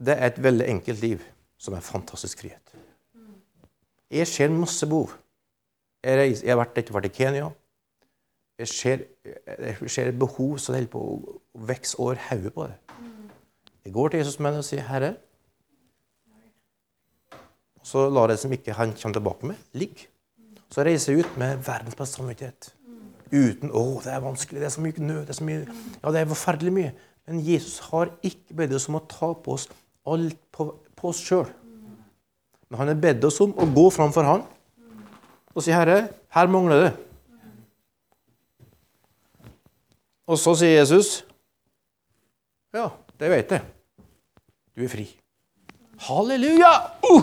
[0.00, 1.24] Det er et veldig enkelt liv
[1.60, 2.76] som er fantastisk frihet.
[4.10, 5.12] Jeg ser masse behov.
[6.02, 7.50] Jeg, reiser, jeg har vært, vært i Kenya.
[8.58, 11.36] Jeg ser, jeg ser et behov som holder på å
[11.68, 12.78] vokse over hodet på det.
[13.84, 15.14] Jeg går til Jesus med det og sier, 'Herre'
[17.82, 20.08] så lar jeg det som ikke han kommer tilbake med, ligge.
[20.70, 22.74] Så reiser jeg ut med verdens beste samvittighet.
[23.32, 25.66] Uten 'Å, det er vanskelig, det er så mye nød, det er så mye
[26.02, 26.92] Ja, det er forferdelig mye.
[27.26, 29.68] Men Jesus har ikke bedt oss om å ta på oss
[30.06, 30.66] alt på,
[30.96, 31.46] på oss sjøl.
[32.70, 34.42] Men han har bedt oss om å gå framfor han
[35.54, 36.96] og si, 'Herre, her mangler det'.
[40.26, 41.24] Og så sier Jesus,
[42.74, 42.88] 'Ja,
[43.18, 43.62] det vet jeg.
[44.76, 45.16] Du er fri.'
[46.00, 46.72] Halleluja!
[47.04, 47.22] Uh!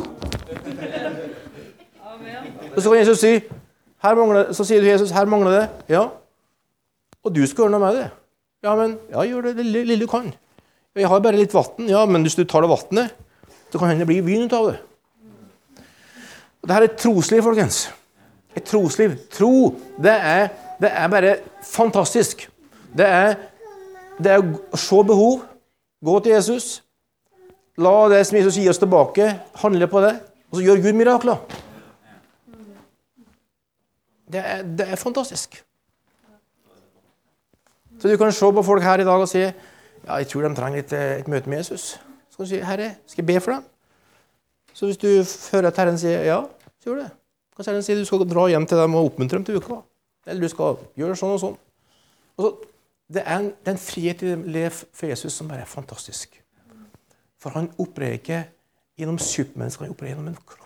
[2.76, 3.42] Og så kan Jesus si,
[4.02, 6.08] så sier du Jesus, 'Her mangler det.' Ja.
[7.24, 8.10] Og du skal gjøre noe med det.
[8.64, 10.34] Ja, men ja, gjør det lille, lille du kan.
[10.96, 11.90] Jeg har bare litt vann.
[11.90, 13.12] Ja, men hvis du tar det vannet,
[13.72, 14.80] så kan hende det bli vin ut av det.
[16.62, 17.92] Og Dette er et trosliv, folkens.
[18.56, 19.14] Et trosliv.
[19.32, 20.50] Tro, det er,
[20.82, 22.48] det er bare fantastisk.
[22.98, 23.36] Det er,
[24.18, 25.44] det er å se behov,
[26.04, 26.82] gå til Jesus,
[27.78, 29.30] la det som Jesus gir oss tilbake,
[29.62, 30.16] handle på det,
[30.50, 31.58] og så gjør Gud mirakler.
[34.32, 35.64] Det er, det er fantastisk.
[38.00, 39.40] Så du kan se på folk her i dag og si
[40.08, 41.96] ja, jeg tror de trenger et, et møte med Jesus.
[42.30, 43.64] Så kan du si Herre, skal jeg be for dem?
[44.74, 45.08] Så hvis du
[45.52, 46.42] hører at Herren sier ja,
[46.80, 47.10] så gjør det.
[47.56, 49.80] Kanskje Herren sier du skal dra hjem til dem og oppmuntre dem til uka.
[50.28, 51.56] Eller du skal gjøre sånn og sånn.
[52.38, 52.52] Og så,
[53.16, 56.38] det er en, det er en frihet i livet for Jesus som bare er fantastisk.
[57.42, 58.42] For han opererer ikke
[59.00, 60.64] gjennom supermennesker, han opererer gjennom en kropp.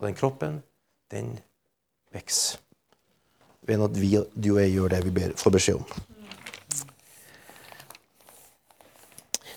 [0.00, 0.60] Og den kroppen,
[1.10, 1.38] den
[2.14, 2.60] vokser.
[3.68, 5.84] Ved at vi, du og jeg gjør det vi ber, får beskjed om.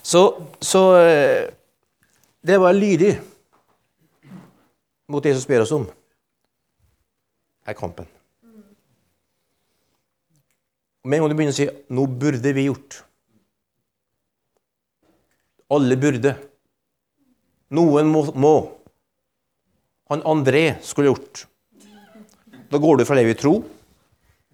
[0.04, 0.20] Så,
[0.60, 1.48] så eh,
[2.44, 3.14] det var lydig
[5.08, 5.86] mot det Jesus ber oss om,
[7.66, 8.06] er kampen.
[11.04, 13.02] Med en gang du begynner å si 'nå burde vi gjort'
[15.74, 16.34] Alle burde.
[17.74, 18.24] Noen må.
[18.36, 18.54] må.
[20.12, 21.46] Han André skulle gjort.
[22.70, 23.54] Da går du fra å leve i tro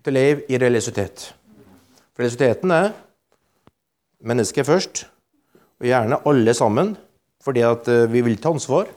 [0.01, 1.31] til å leve i religiøsitet.
[2.15, 2.93] For er
[4.21, 5.07] mennesket først,
[5.81, 6.93] og gjerne alle sammen,
[7.41, 8.91] fordi at eh, vi vil ta ansvar.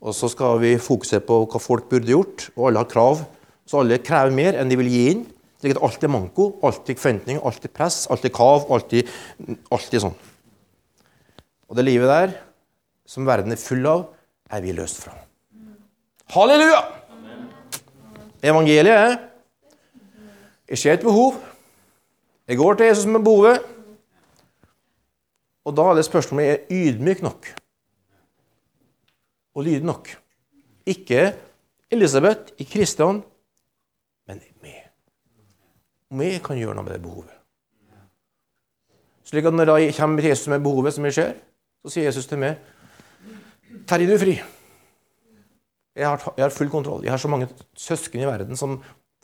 [0.00, 3.20] Og så skal vi fokusere på hva folk burde gjort, og alle har krav.
[3.68, 5.26] Så alle krever mer enn de vil gi inn.
[5.60, 9.10] Slik at alt er manko, alltid forventning, alltid press, alltid kav, alltid,
[9.68, 10.16] alltid sånn.
[11.68, 12.38] Og det livet der,
[13.04, 14.08] som verden er full av,
[14.50, 15.12] er vi løst fra.
[16.30, 16.80] Halleluja!
[18.42, 18.94] Evangeliet
[20.68, 21.34] er ser et behov.
[22.48, 23.58] Jeg går til Jesus med behovet.
[25.64, 27.46] Og da er det spørsmålet er jeg ydmyk nok
[29.54, 30.08] og lydig nok.
[30.86, 31.34] Ikke
[31.90, 33.22] Elisabeth, ikke Kristian,
[34.26, 34.86] men meg.
[36.10, 37.34] Om jeg kan gjøre noe med det behovet.
[39.26, 41.34] Slik at når jeg kommer til Jesus med behovet som jeg ser,
[41.82, 42.56] så sier Jesus til meg
[43.86, 44.38] Terje, du er fri.
[46.00, 47.04] Jeg har, jeg har, full kontroll.
[47.04, 48.78] Jeg har så mange søsken i verden som,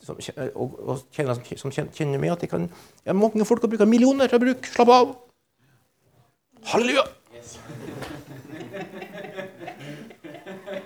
[0.04, 0.18] som,
[0.54, 3.88] og, og kjenner, som, kjenner meg at jeg kan Jeg har mange folk som bruker
[3.88, 4.72] millioner til å bruke.
[4.74, 5.14] Slapp av.
[6.72, 7.06] Halleluja!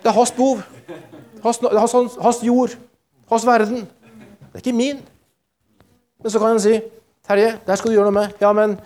[0.01, 0.63] Det er hans behov.
[1.43, 2.77] Hans, hans, hans jord.
[3.33, 3.85] Hans verden.
[3.85, 5.03] Det er ikke min.
[6.23, 6.79] Men så kan han si
[7.27, 8.41] Terje, det skal du gjøre noe med.
[8.43, 8.79] Ja, men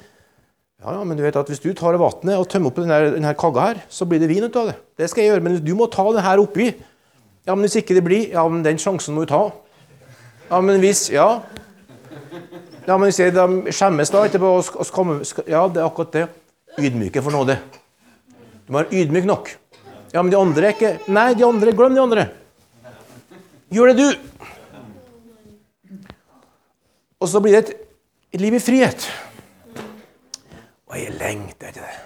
[0.85, 3.31] ja, ja, men du vet at hvis du tar vannet og tømmer opp denne, denne
[3.41, 4.75] kagga her, så blir det vin ut av det.
[5.01, 6.67] Det skal jeg gjøre, men du må ta det her oppi.
[7.45, 9.43] Ja, men hvis ikke det blir Ja, men den sjansen må du ta.
[10.51, 11.43] Ja, men hvis Ja.
[12.87, 16.13] Ja, men hvis jeg De skjemmes da etterpå og skal, skal, Ja, det er akkurat
[16.13, 16.29] det.
[16.79, 17.59] Ydmyke for nåde.
[18.67, 19.51] Du må være ydmyk nok.
[20.13, 22.29] Ja, men de andre er ikke Nei, de andre, glem de andre.
[23.75, 24.09] Gjør det, du.
[27.21, 27.71] Og så blir det et,
[28.35, 29.07] et liv i frihet.
[30.87, 31.97] Og jeg lengter etter det.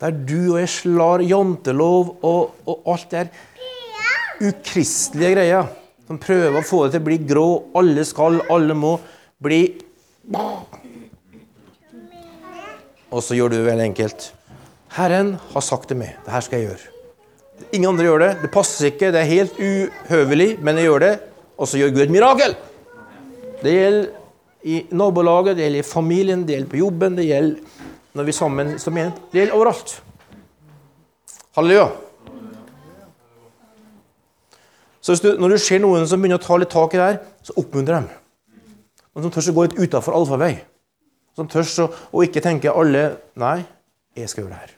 [0.00, 3.28] Der du og jeg slår jantelov og, og alt det
[4.40, 5.68] ukristelige greier.
[6.04, 7.48] Som prøver å få det til å bli grå.
[7.80, 8.96] Alle skal, alle må
[9.44, 9.62] bli
[13.14, 14.26] Og så gjør du det veldig enkelt.
[14.96, 16.16] Herren har sagt til meg.
[16.24, 16.90] Det her skal jeg gjøre.
[17.74, 18.30] Ingen andre gjør det.
[18.42, 21.12] Det passer ikke, det er helt uhøvelig, men jeg gjør det.
[21.54, 22.56] Og så gjør Gud et mirakel.
[23.62, 24.08] Det gjelder
[24.64, 27.82] i nabolaget, det gjelder i familien, det gjelder på jobben, det gjelder
[28.14, 29.20] når vi sammen som menighet.
[29.30, 29.94] Det gjelder overalt.
[31.54, 31.88] Halleluja.
[35.04, 37.18] Så du, når du ser noen som begynner å ta litt tak i det her,
[37.44, 38.06] så oppmuntrer dem.
[39.12, 40.54] Noen som tør å gå litt utafor allfarvei.
[41.36, 43.04] Som tør å, ikke tenke alle
[43.42, 43.58] Nei,
[44.16, 44.72] jeg skal gjøre det her.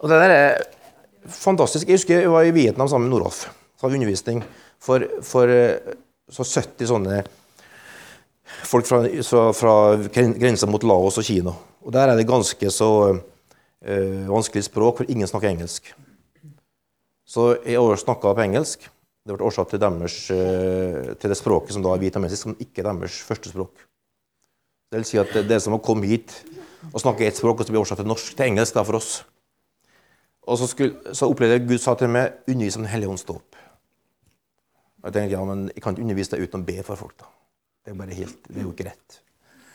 [0.00, 0.62] Og det der er
[1.30, 1.86] fantastisk.
[1.86, 3.44] Jeg husker jeg var i Vietnam sammen med Noralf.
[3.76, 4.42] Så hadde vi undervisning
[4.82, 5.52] for, for
[6.32, 7.22] så 70 sånne
[8.66, 9.74] folk fra, fra, fra
[10.10, 11.54] grensa mot Laos og Kina.
[11.84, 12.90] Og der er det ganske så
[13.86, 15.92] uh, vanskelig språk, for ingen snakker engelsk.
[17.28, 18.88] Så jeg snakka på engelsk.
[19.20, 22.82] Det ble årsak til, deres, uh, til det språket som da er vietnamesisk, som ikke
[22.82, 23.86] er deres første språk.
[24.90, 26.32] Det vil si at det, er som å komme hit
[26.90, 29.20] og snakke ett språk, og så blir årsak til norsk til engelsk da, for oss.
[30.50, 33.28] Og så, skulle, så opplevde jeg Gud sa til meg 'undervis om Den hellige ånds
[33.28, 33.58] dåp'.
[35.04, 37.16] Jeg tenkte ja, men jeg kan ikke undervise deg uten å be for folk.
[37.20, 37.28] da.
[37.84, 39.20] Det er bare helt, det er jo ikke rett.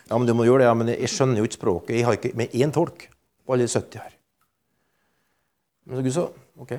[0.09, 0.67] Ja, men du må gjøre det.
[0.67, 1.95] Ja, men jeg skjønner jo ikke språket.
[1.95, 3.07] Jeg har ikke med én tolk
[3.45, 4.15] på alle de 70 her.
[5.86, 6.25] Men så Gud sa
[6.62, 6.73] OK.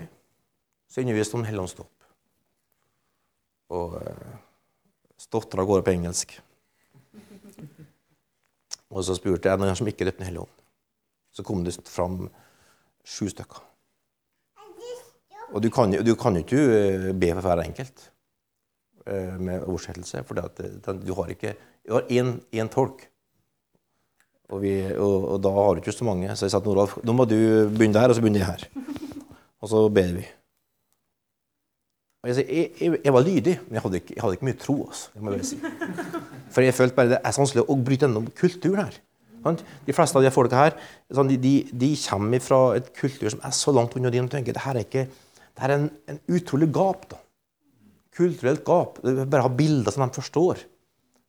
[0.89, 1.93] Så underviste om Den hellige ånds dåp.
[3.77, 4.35] Og eh,
[5.19, 6.37] stotra av gårde på engelsk.
[8.91, 10.51] Og så spurte jeg noen som ikke døpte Den.
[11.35, 12.29] Så kom det fram
[13.07, 13.63] sju stykker.
[15.55, 18.09] Og du kan, du kan ikke eh, be for hver enkelt
[19.07, 20.39] eh, med oversettelse, for
[21.03, 21.55] du har ikke
[21.87, 23.07] Du har én tolk.
[24.47, 26.31] Og, vi, og, og, da har du ikke så mange.
[26.39, 27.37] Så jeg sa til Noralf nå må du
[27.73, 28.67] begynne der, og så begynner jeg her.
[29.65, 30.23] Og så ber vi.
[32.23, 34.75] Og jeg, jeg, jeg, jeg var lydig, men jeg hadde ikke, hadde ikke mye tro.
[34.85, 35.57] Altså, jeg må bare si.
[36.55, 39.01] For jeg følte bare det er så vanskelig å bryte gjennom kulturen her.
[39.87, 40.75] De fleste av de folka her
[41.15, 44.29] sånn, de, de, de, kommer fra et kultur som er så langt unna din.
[44.31, 47.07] tenker det her er, ikke, det her er en, en utrolig gap.
[47.13, 47.21] da.
[48.17, 48.99] Kulturelt gap.
[49.05, 50.65] Bare ha bilder som de forstår.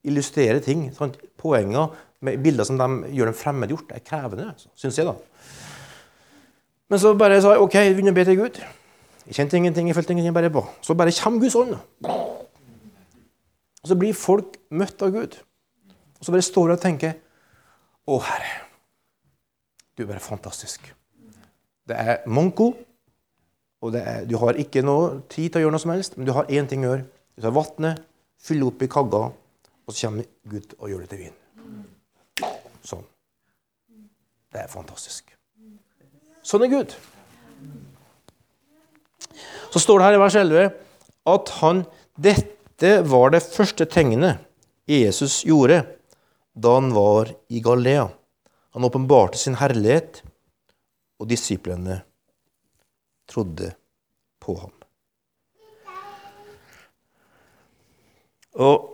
[0.07, 0.87] Illustrere ting.
[0.97, 1.13] Sånn.
[1.37, 5.05] Poenger bilder som de gjør dem fremmedgjort, er krevende, syns jeg.
[5.05, 5.15] da.
[6.89, 8.61] Men så bare sa jeg OK, jeg begynner å be til Gud.
[9.27, 10.63] Jeg kjente ingenting, jeg følte ingenting, bare på.
[10.81, 11.75] Så bare kommer Guds ånd.
[12.07, 15.35] Og så blir folk møtt av Gud.
[16.17, 17.17] Og så bare står de og tenker
[18.07, 18.53] Å, Herre,
[19.97, 20.85] du er bare fantastisk.
[21.87, 22.71] Det er manko,
[23.83, 26.33] og er, du har ikke noe tid til å gjøre noe som helst, men du
[26.35, 27.03] har én ting å gjøre.
[27.35, 27.99] Du tar vannet,
[28.41, 31.37] fyller opp i kagga, og så kommer Gud og gjør det til vin.
[32.87, 33.03] Sånn.
[34.57, 35.35] Det er fantastisk.
[36.41, 36.93] Sånn er Gud.
[39.69, 40.71] Så står det her i vers 11
[41.29, 41.83] at han
[42.17, 44.41] Dette var det første tegnet
[44.89, 45.83] Jesus gjorde
[46.57, 48.07] da han var i Galilea.
[48.73, 50.23] Han åpenbarte sin herlighet,
[51.21, 51.99] og disiplene
[53.29, 53.75] trodde
[54.41, 54.73] på ham.
[58.57, 58.93] Og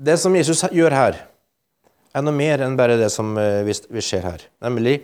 [0.00, 1.26] Det som Jesus gjør her,
[2.14, 4.44] er noe mer enn bare det som eh, vi ser her.
[4.64, 5.00] Nemlig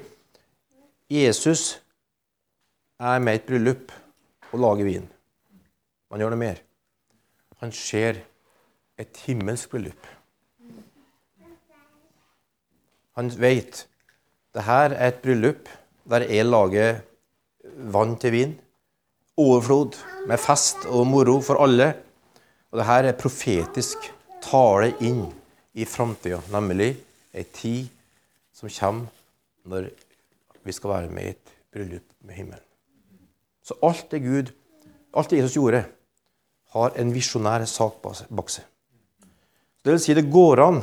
[1.13, 1.79] Jesus
[2.99, 3.93] er med i et bryllup
[4.53, 5.07] og lager vin.
[6.11, 6.63] Han gjør noe mer.
[7.63, 8.23] Han ser
[8.99, 10.13] et himmelsk bryllup.
[13.17, 13.87] Han vet
[14.57, 15.69] det her er et bryllup
[16.09, 17.01] der jeg lager
[17.93, 18.53] vann til vin.
[19.37, 21.93] Overflod med fest og moro for alle.
[22.73, 24.11] Og det her er profetisk
[24.45, 25.27] tale inn
[25.77, 26.95] i framtida, nemlig
[27.37, 27.91] ei tid
[28.57, 29.13] som kommer
[29.69, 29.91] når
[30.67, 32.65] vi skal være med i et bryllup med himmelen.
[33.63, 34.53] Så alt det Gud,
[35.15, 35.85] alt det Jesus gjorde,
[36.75, 38.65] har en visjonær sak bak seg.
[39.85, 40.81] Det vil si, det går an,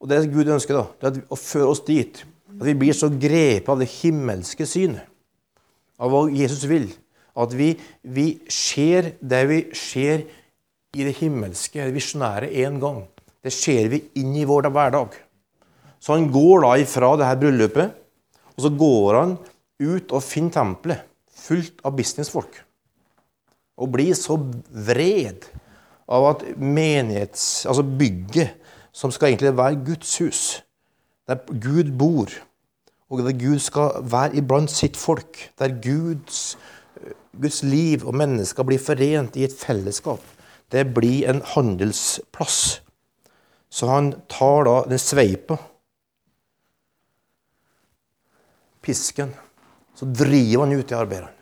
[0.00, 2.22] og det Gud ønsker, da, det er å føre oss dit
[2.56, 5.04] at vi blir så grepet av det himmelske synet,
[6.00, 6.88] av hva Jesus vil,
[7.36, 10.24] at vi, vi ser det vi ser
[10.96, 13.04] i det himmelske, det visjonære, én gang.
[13.46, 15.12] Det ser vi inn i vår hverdag.
[16.02, 17.92] Så han går da ifra det her bryllupet,
[18.56, 19.36] og så går han
[19.78, 21.04] ut og finner tempelet
[21.36, 22.56] fullt av businessfolk.
[23.78, 24.38] Og blir så
[24.88, 25.46] vred
[26.10, 28.56] av at menighets, altså bygget,
[28.96, 30.42] som skal egentlig være Guds hus,
[31.28, 32.32] der Gud bor,
[33.12, 36.56] og der Gud skal være iblant sitt folk, der Guds,
[37.36, 40.24] Guds liv og mennesker blir forent i et fellesskap,
[40.72, 42.80] det blir en handelsplass
[43.70, 45.58] Så han tar da den sveipa,
[48.86, 49.32] pisken,
[49.96, 51.32] så driver han ut i arbeideren.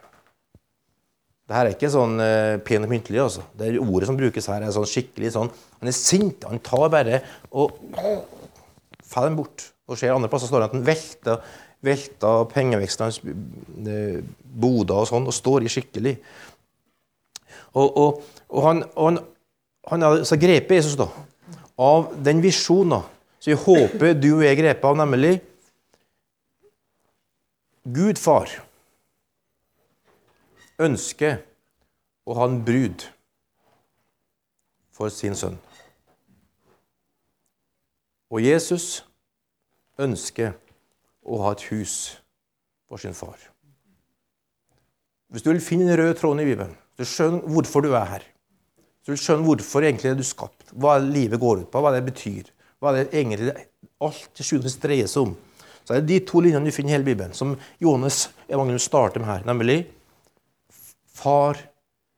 [1.45, 3.21] Det her er ikke sånn eh, pen og myntelig.
[3.21, 3.43] altså.
[3.53, 5.51] Det er Ordet som brukes her, er sånn skikkelig sånn
[5.83, 6.47] Han er sint.
[6.49, 7.21] Han tar bare
[7.53, 7.75] og
[9.05, 9.67] faller dem bort.
[9.85, 11.45] Og ser andre plasser står det at han velter,
[11.85, 13.37] velter pengevekslene,
[13.93, 14.17] eh,
[14.65, 16.15] boder og sånn, og står i skikkelig.
[17.75, 19.21] Og, og, og han, og han,
[19.93, 21.11] han har altså grepet Jesus da,
[21.81, 23.03] av den visjonen
[23.39, 25.35] som jeg håper du og jeg grep av, nemlig
[27.85, 28.49] Gud far
[30.81, 31.43] ønsker
[32.25, 33.05] å ha en brud
[34.95, 35.59] for sin sønn.
[38.33, 39.05] Og Jesus
[40.01, 40.55] ønsker
[41.23, 42.17] å ha et hus
[42.89, 43.37] for sin far.
[45.31, 48.27] Hvis du vil finne den røde tråden i Bibelen, så skjønner hvorfor du er her,
[49.05, 51.91] hvis du vil skjønne hvorfor egentlig er du skapt, hva livet går ut på, hva
[51.93, 52.47] det betyr,
[52.81, 53.53] hva det egentlig
[54.01, 55.35] alt til sjuende dreier seg om,
[55.85, 57.53] så det er de to linjene du finner i hele Bibelen, som
[57.85, 59.83] Johannes evangelium starter med her, nemlig
[61.15, 61.61] Far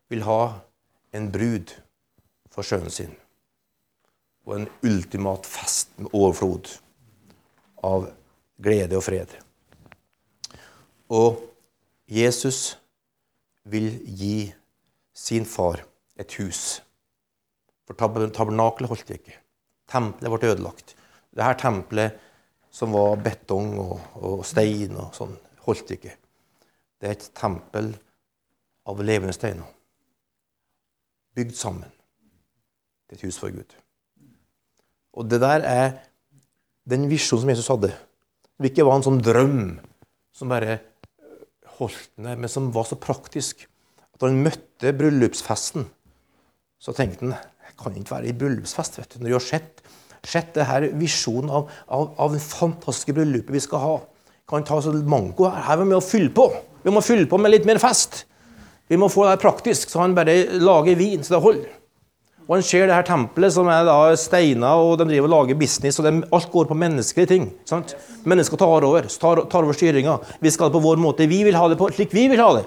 [0.08, 0.40] vil ha
[1.12, 1.74] en brud
[2.54, 3.10] for sønnen sin.
[4.46, 6.70] Og en ultimat fest med overflod
[7.84, 8.06] av
[8.62, 9.34] glede og fred.
[11.10, 11.42] Og
[12.06, 12.78] Jesus
[13.66, 14.54] vil gi
[15.10, 15.82] sin far
[16.20, 16.80] et hus.
[17.86, 19.36] For tabernakelet holdt ikke.
[19.90, 20.94] Tempelet ble ødelagt.
[21.36, 22.22] Dette tempelet
[22.72, 26.16] som var betong og, og stein og sånn, holdt ikke.
[27.00, 27.92] Det er et tempel
[28.86, 29.68] av levende steiner.
[31.36, 31.92] Bygd sammen
[33.06, 33.76] til et hus for Gud.
[35.16, 35.88] Og det der er
[36.88, 37.92] den visjonen som Jesus hadde.
[38.56, 39.60] Det ikke var en sånn drøm
[40.36, 40.78] som bare
[41.78, 43.66] holdt ned, men som var så praktisk.
[44.16, 45.88] At han møtte bryllupsfesten,
[46.80, 48.98] så tenkte han jeg kan ikke være i bryllupsfest.
[48.98, 49.46] vet du, Når jeg har
[50.26, 53.96] sett det her visjonen av, av, av det fantastiske bryllupet vi skal ha.
[54.48, 55.62] Kan ta så manko her.
[55.66, 56.48] Her må vi fylle på.
[56.82, 58.24] Vi må fylle på med litt mer fest.
[58.88, 61.72] Vi må få det her praktisk, så han bare lager vin så det holder.
[62.46, 65.58] Og han ser det her tempelet som er da steiner, og de driver og lager
[65.58, 65.98] business.
[65.98, 67.48] og de, Alt går på menneskelige ting.
[67.66, 67.96] sant?
[68.22, 70.20] Mennesker tar over tar, tar over styringa.
[70.40, 71.26] Vi skal på vår måte.
[71.26, 72.64] Vi vil ha det på slik vi vil ha det.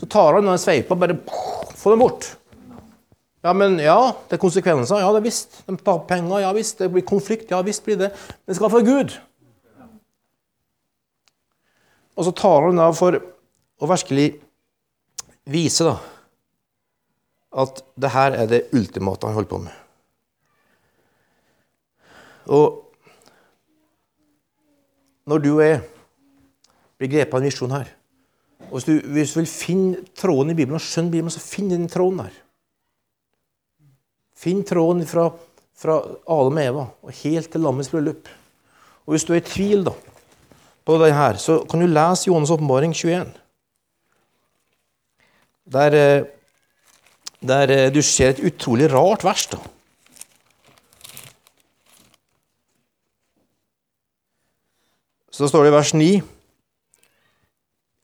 [0.00, 1.20] Så tar han og sveiper bare
[1.78, 2.26] får dem bort.
[3.40, 3.96] Ja, men ja,
[4.28, 5.00] det er konsekvenser.
[5.00, 5.62] Ja, det er visst.
[5.64, 6.42] De tar penger.
[6.42, 6.78] Ja visst.
[6.80, 7.50] Det blir konflikt.
[7.52, 8.10] Ja visst blir det.
[8.12, 9.16] Men det skal for Gud.
[12.20, 13.16] Og så tar han da for
[13.80, 14.26] å virkelig
[15.50, 15.94] vise da,
[17.64, 19.78] at det her er det ultimate han holder på med.
[22.50, 22.66] Og
[25.30, 25.80] når du og jeg
[27.00, 27.88] blir grepet av en visjon her
[28.70, 31.88] og Hvis du, hvis vil finne tråden i Bibelen og skjønne Bibelen, så finn den
[31.90, 32.34] tråden her.
[34.40, 35.26] Finn tråden fra,
[35.76, 38.28] fra Adam og Eva og helt til lammets bryllup.
[39.04, 39.92] Og Hvis du er i tvil da,
[40.86, 43.34] på det her, så kan du lese Johannes' åpenbaring 21.
[45.70, 46.24] Der, eh,
[47.40, 49.46] der, eh, du ser et utrolig rart vers.
[49.46, 49.58] da.
[55.30, 56.22] Så står det i vers 9,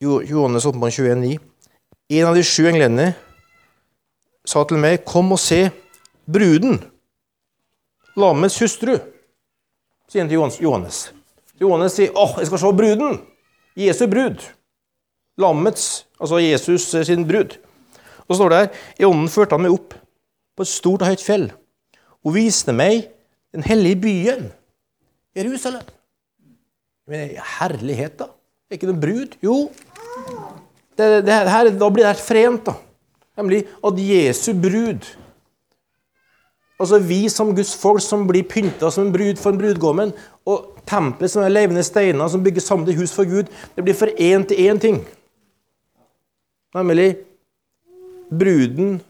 [0.01, 1.39] Johannes åpenbaring 21, 9.
[2.11, 3.15] En av de sju englene
[4.45, 5.86] sa til meg, 'Kom og se'
[6.27, 6.81] bruden,
[8.17, 8.99] lammets hustru,
[10.11, 11.11] sier han til Johannes.
[11.61, 13.21] Johannes sier, 'Å, jeg skal se bruden'.
[13.77, 14.41] Jesu brud.
[15.39, 17.59] Lammets, altså Jesus sin brud.
[18.27, 19.95] Og så står det her I ånden førte han meg opp
[20.57, 21.51] på et stort og høyt fjell
[22.25, 23.11] og viste meg
[23.55, 24.49] den hellige byen,
[25.37, 25.85] Jerusalem.
[27.07, 28.33] Men herlighet, da?
[28.67, 29.37] Er ikke det brud?
[29.45, 29.71] Jo.
[30.97, 32.75] Det, det her, da blir det frent, da.
[33.39, 35.07] Nemlig at Jesu brud
[36.79, 40.13] Altså vi som Guds folk som blir pynta som en brud for en brudgommen,
[40.45, 44.13] og tempelet som er levende steiner som bygger sammen hus for Gud, det blir for
[44.13, 45.01] én til én ting.
[46.77, 47.17] Nemlig
[48.31, 49.01] bruden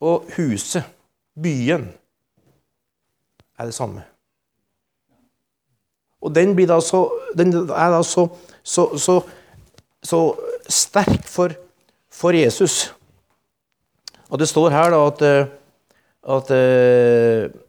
[0.00, 0.82] og huset,
[1.42, 1.88] byen,
[3.58, 4.02] er det samme.
[6.20, 8.26] Og den, blir da så, er da så,
[8.62, 9.20] så, så,
[10.02, 10.20] så
[10.68, 11.54] sterk for,
[12.12, 12.94] for, Jesus.
[14.28, 15.48] Og det står her da at eh,
[16.20, 17.60] at uh,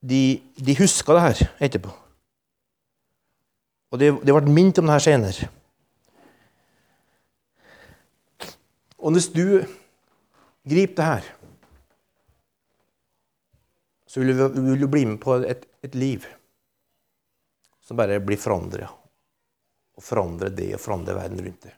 [0.00, 0.22] de,
[0.54, 1.90] de huska det her etterpå.
[3.90, 5.48] Og de, de ble minnet om det her senere.
[8.98, 9.62] Og hvis du
[10.68, 11.28] griper det her,
[14.08, 16.24] så vil du, vil du bli med på et, et, liv
[17.84, 18.88] som bare blir forandra.
[19.98, 21.74] Og forandre det og forandre verden rundt det.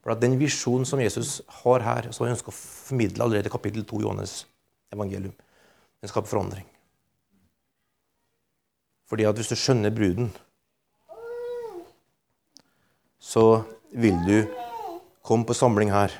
[0.00, 3.52] For at Den visjonen som Jesus har her, som han ønsker å formidle allerede i
[3.52, 4.34] kapittel 2 i Johannes
[4.94, 5.34] evangelium.
[6.00, 6.66] Den skaper forandring.
[9.10, 10.30] Fordi at hvis du skjønner bruden,
[13.20, 13.62] så
[13.92, 14.36] vil du
[15.26, 16.12] komme på samling her.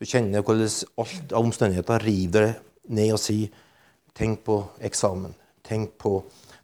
[0.00, 3.52] Du kjenner hvordan alt av omstendigheter river deg ned og sier
[4.12, 5.32] Tenk på eksamen.
[5.64, 6.18] Tenk på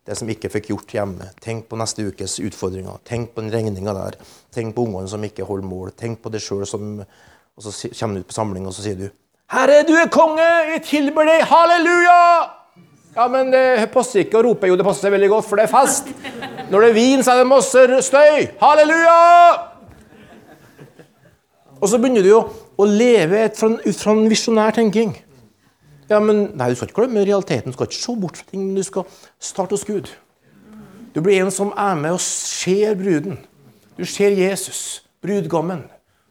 [0.04, 1.30] det som ikke fikk gjort hjemme.
[1.40, 2.98] Tenk på neste ukes utfordringer.
[3.08, 4.18] Tenk på den regninga der.
[4.52, 5.94] Tenk på ungene som ikke holder mål.
[5.96, 6.98] Tenk på deg sjøl som
[7.58, 9.08] Og så kommer du ut på samling, og så sier du
[9.48, 10.44] Herre, du er konge!
[10.74, 11.40] Jeg tilber deg!
[11.48, 12.16] Halleluja!
[13.14, 14.68] Ja, men det passer ikke å rope.
[14.68, 16.10] Jo, det passer veldig godt, for det er fest.
[16.68, 18.44] Når det er vin, så er det masse støy.
[18.60, 19.14] Halleluja!
[21.78, 22.42] Og så begynner du jo
[22.76, 23.72] å leve ut fra,
[24.02, 25.16] fra en visjonær tenking.
[26.12, 27.72] Ja, men nei, Du skal ikke glemme realiteten.
[27.72, 29.08] Du skal ikke se bort fra ting, men du skal
[29.40, 30.12] starte hos Gud.
[31.16, 33.40] Du blir en som er med og ser bruden.
[33.96, 35.86] Du ser Jesus, brudgommen.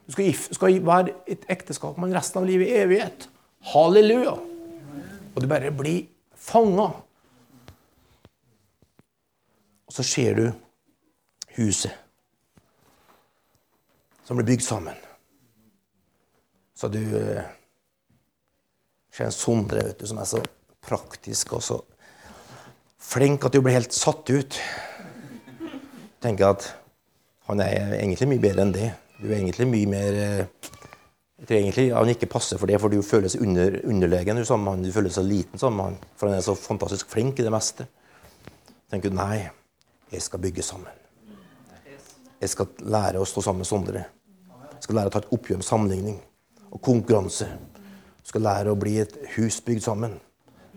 [0.08, 3.28] Du skal, skal være et ekteskap med resten av livet i evighet.
[3.74, 4.38] Halleluja!
[5.36, 6.88] Og du bare blir fanga.
[9.88, 10.46] Og så ser du
[11.58, 11.92] huset
[14.28, 14.96] som blir bygd sammen.
[16.76, 17.46] Så du eh,
[19.14, 20.42] ser en Sondre vet du, som er så
[20.84, 21.78] praktisk og så
[23.08, 24.60] flink at du blir helt satt ut.
[26.22, 26.68] tenker at
[27.48, 28.90] han er egentlig mye bedre enn det.
[29.18, 30.72] Du er egentlig mye mer eh,
[31.38, 34.46] jeg tror egentlig han ikke passer for det, for du føler seg under, underlegen du,
[34.46, 34.82] sammen.
[34.82, 37.54] Du føler seg liten sammen med han, for han er så fantastisk flink i det
[37.54, 37.86] meste.
[38.90, 39.44] tenker du nei,
[40.10, 41.04] jeg skal bygge sammen.
[42.42, 44.02] Jeg skal lære å stå sammen med Sondre.
[44.78, 46.18] Jeg skal lære å ta et oppgjør med sammenligning
[46.72, 47.46] og konkurranse.
[47.46, 50.16] Jeg skal lære å bli et hus bygd sammen.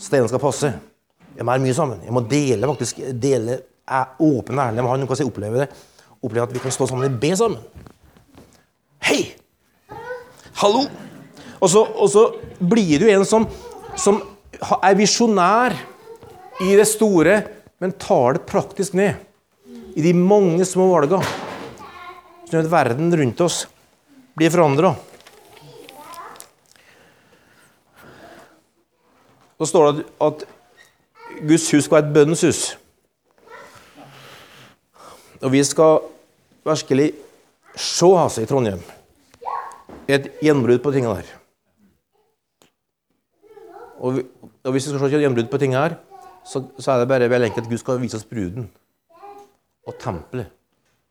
[0.01, 0.75] Steinene skal passe.
[1.37, 2.05] Jeg må være mye sammen.
[2.05, 5.07] Jeg må dele faktisk, dele, er åpen og ærlig med han.
[5.09, 5.71] Hvordan jeg opplever det.
[6.21, 7.89] Oppleve at vi kan stå sammen og be sammen.
[9.11, 9.25] Hei!
[10.61, 10.85] Hallo!
[11.59, 12.21] Og så, og så
[12.63, 13.43] blir du en som,
[13.99, 14.21] som
[14.77, 15.75] er visjonær
[16.63, 17.41] i det store,
[17.83, 19.19] men tar det praktisk ned.
[19.99, 21.19] I de mange små valga.
[22.47, 23.65] Sånn at verden rundt oss
[24.39, 24.93] blir forandra.
[29.59, 30.47] Så står det at
[31.41, 32.63] Guds hus skal være et bønnens hus.
[35.43, 35.99] Og vi skal
[36.71, 37.11] virkelig
[37.75, 38.81] se altså i Trondheim
[40.17, 41.33] et gjennombrudd på tingene her.
[44.01, 44.21] Og,
[44.65, 45.97] og hvis vi skal se et gjennombrudd på tingene her,
[46.47, 48.71] så, så er det bare veldig enkelt at Gud skal vise oss bruden
[49.87, 50.51] og tempelet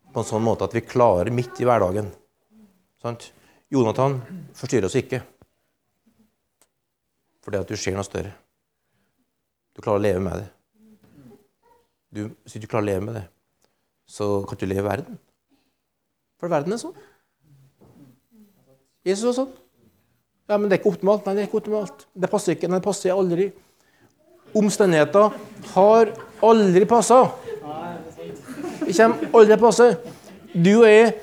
[0.09, 2.09] på en sånn måte at vi klarer midt i hverdagen.
[3.01, 3.29] Sant?
[3.69, 4.17] Jonathan
[4.57, 5.21] forstyrrer oss ikke
[7.45, 8.33] fordi at du ser noe større.
[9.73, 10.49] Du klarer å leve med det.
[12.09, 13.23] Du, hvis du ikke klarer å leve med det,
[14.09, 15.17] så kan du leve i verden.
[16.41, 16.97] For verden er sånn.
[19.07, 19.51] Jesus var sånn.
[20.49, 21.27] Ja, men det er ikke optimalt.
[21.27, 22.05] Nei, det er ikke optimalt.
[22.17, 22.69] Det passer ikke.
[22.69, 23.49] Nei, det passer aldri.
[24.57, 25.35] Omstendigheter
[25.75, 26.13] har
[26.45, 27.19] aldri passa.
[28.81, 29.89] Det kommer aldri til å passe.
[30.49, 31.13] Du og jeg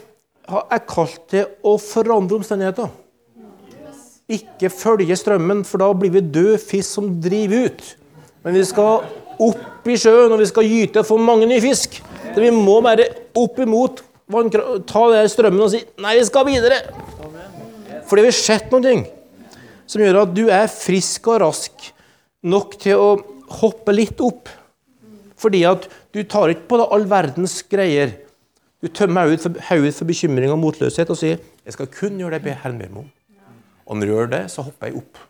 [0.46, 2.92] er kalt til å forandre omstendigheter.
[4.30, 7.82] Ikke følge strømmen, for da blir vi død fisk som driver ut.
[8.46, 9.06] Men vi skal
[9.42, 11.98] opp i sjøen, og vi skal gyte og få mange nye fisk.
[12.30, 14.04] Så vi må bare opp imot
[14.86, 16.80] ta den strømmen og si nei, vi skal videre.
[18.06, 19.06] Fordi vi har noen ting
[19.86, 21.88] som gjør at du er frisk og rask
[22.46, 23.08] nok til å
[23.60, 24.50] hoppe litt opp.
[25.38, 28.14] Fordi at du tar ikke på deg all verdens greier.
[28.82, 32.58] Du tømmer hodet for, for bekymring og motløshet og sier jeg skal kun gjøre det
[32.62, 33.10] Herren ber meg om.
[33.86, 35.20] Og når du gjør det, så hopper jeg opp.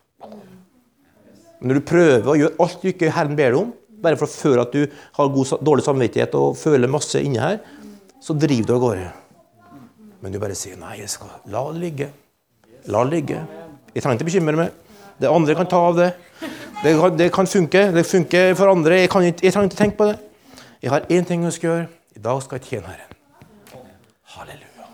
[1.57, 3.73] Men når du prøver å gjøre alt du ikke Herren ber deg om,
[4.05, 4.83] bare for å føle at du
[5.17, 7.59] har god, dårlig samvittighet og føler masse inni her,
[8.21, 9.09] så driver du av gårde.
[10.21, 12.09] Men du bare sier nei, jeg skal la det ligge.
[12.87, 13.41] La det ligge.
[13.95, 14.75] Jeg trenger ikke bekymre meg.
[15.21, 16.11] Det andre kan ta av det.
[16.83, 17.83] Det kan, det kan funke.
[17.97, 19.01] Det funker for andre.
[19.01, 20.17] Jeg, ikke, jeg trenger ikke tenke på det.
[20.83, 21.87] Jeg har én ting jeg skal gjøre.
[22.17, 23.17] I dag skal jeg tjene Herren.
[24.37, 24.91] Halleluja.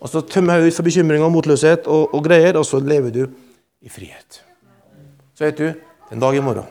[0.00, 3.12] Og så tømmer jeg ut for bekymringer og motløshet og, og greier, og så lever
[3.14, 3.22] du
[3.80, 4.42] i frihet.
[5.34, 6.68] Så vet du, det er en dag i morgen.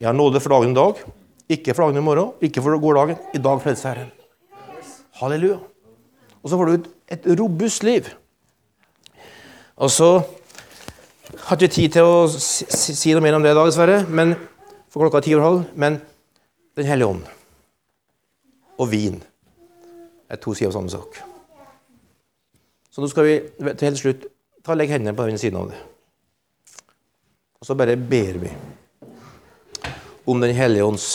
[0.00, 1.02] Jeg har nåde for dagen i dag.
[1.48, 3.20] Ikke for dagen i morgen, ikke for gårsdagen.
[3.34, 4.10] I dag frelser Herren.
[5.20, 5.58] Halleluja.
[6.42, 8.08] Og så får du et, et robust liv.
[9.78, 10.10] Og så
[11.44, 14.00] har ikke tid til å si noe mer om det i dag, dessverre.
[14.10, 14.34] Men,
[14.90, 15.60] for klokka er ti over halv.
[15.78, 16.00] Men
[16.78, 17.24] Den hellige ånd
[18.78, 19.16] og vin
[20.30, 21.16] er to sider av samme sak.
[22.94, 23.32] Så nå skal vi
[23.72, 24.26] til helt slutt
[24.62, 25.80] ta legge hendene på den siden av det.
[27.58, 28.52] Og så bare ber vi
[30.28, 31.08] om Den hellige ånds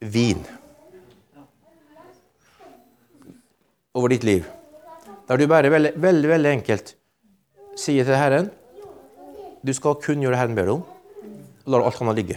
[0.00, 0.42] vin
[3.94, 4.50] over ditt liv.
[5.28, 6.94] Der du bare veldig, veldig, veldig enkelt
[7.78, 8.50] sier til Herren
[9.64, 10.82] du skal kun gjøre det Herren ber deg om,
[11.64, 12.36] og lar alt annet ligge.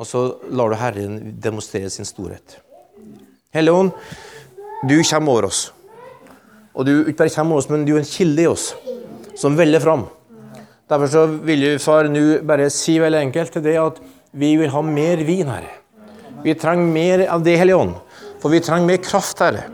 [0.00, 2.56] Og så lar du Herren demonstrere sin storhet.
[3.52, 3.90] Hellige Ånd,
[4.88, 5.66] du kommer over oss.
[6.72, 8.70] Og du ikke bare kommer over oss, men du er en kilde i oss
[9.36, 10.06] som veller fram.
[10.88, 14.00] Derfor så vil vi far nå bare si veldig enkelt til det at
[14.32, 15.76] vi vil ha mer vin, Herre.
[16.42, 17.92] Vi trenger mer av det, Hellige Ånd.
[18.40, 19.68] For vi trenger mer kraft, Herre,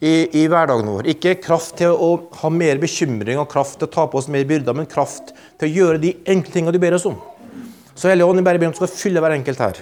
[0.00, 1.08] i, i hverdagen vår.
[1.14, 4.46] Ikke kraft til å ha mer bekymring og kraft til å ta på oss mer
[4.48, 7.18] byrder, men kraft til å gjøre de enkle tingene du ber oss om.
[7.98, 9.80] Så Hellige Ånd, jeg bare ber om du skal fylle hver enkelt her.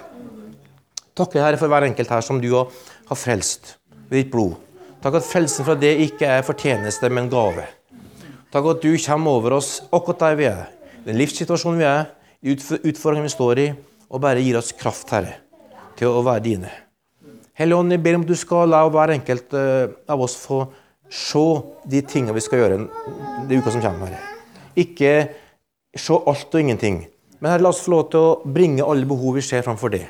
[1.17, 3.77] Takk, Herre, for hver enkelt her som du har frelst
[4.09, 4.57] ved ditt blod.
[5.05, 7.67] Takk at frelsen fra det ikke er fortjeneste, men gave.
[8.53, 10.65] Takk at du kommer over oss akkurat der vi er,
[11.05, 12.09] den livssituasjonen vi er,
[12.41, 13.69] i utfordringene vi står i,
[14.09, 15.39] og bare gir oss kraft, Herre,
[15.99, 16.73] til å være dine.
[17.57, 20.59] Hellige Ånd, jeg ber om du skal la hver enkelt eh, av oss få
[21.09, 21.45] se
[21.89, 22.81] de tingene vi skal gjøre
[23.49, 24.11] den uka som kommer.
[24.13, 24.35] Herre.
[24.77, 25.13] Ikke
[25.97, 26.99] se alt og ingenting.
[27.41, 30.03] Men herre, la oss få lov til å bringe alle behov vi ser framfor det.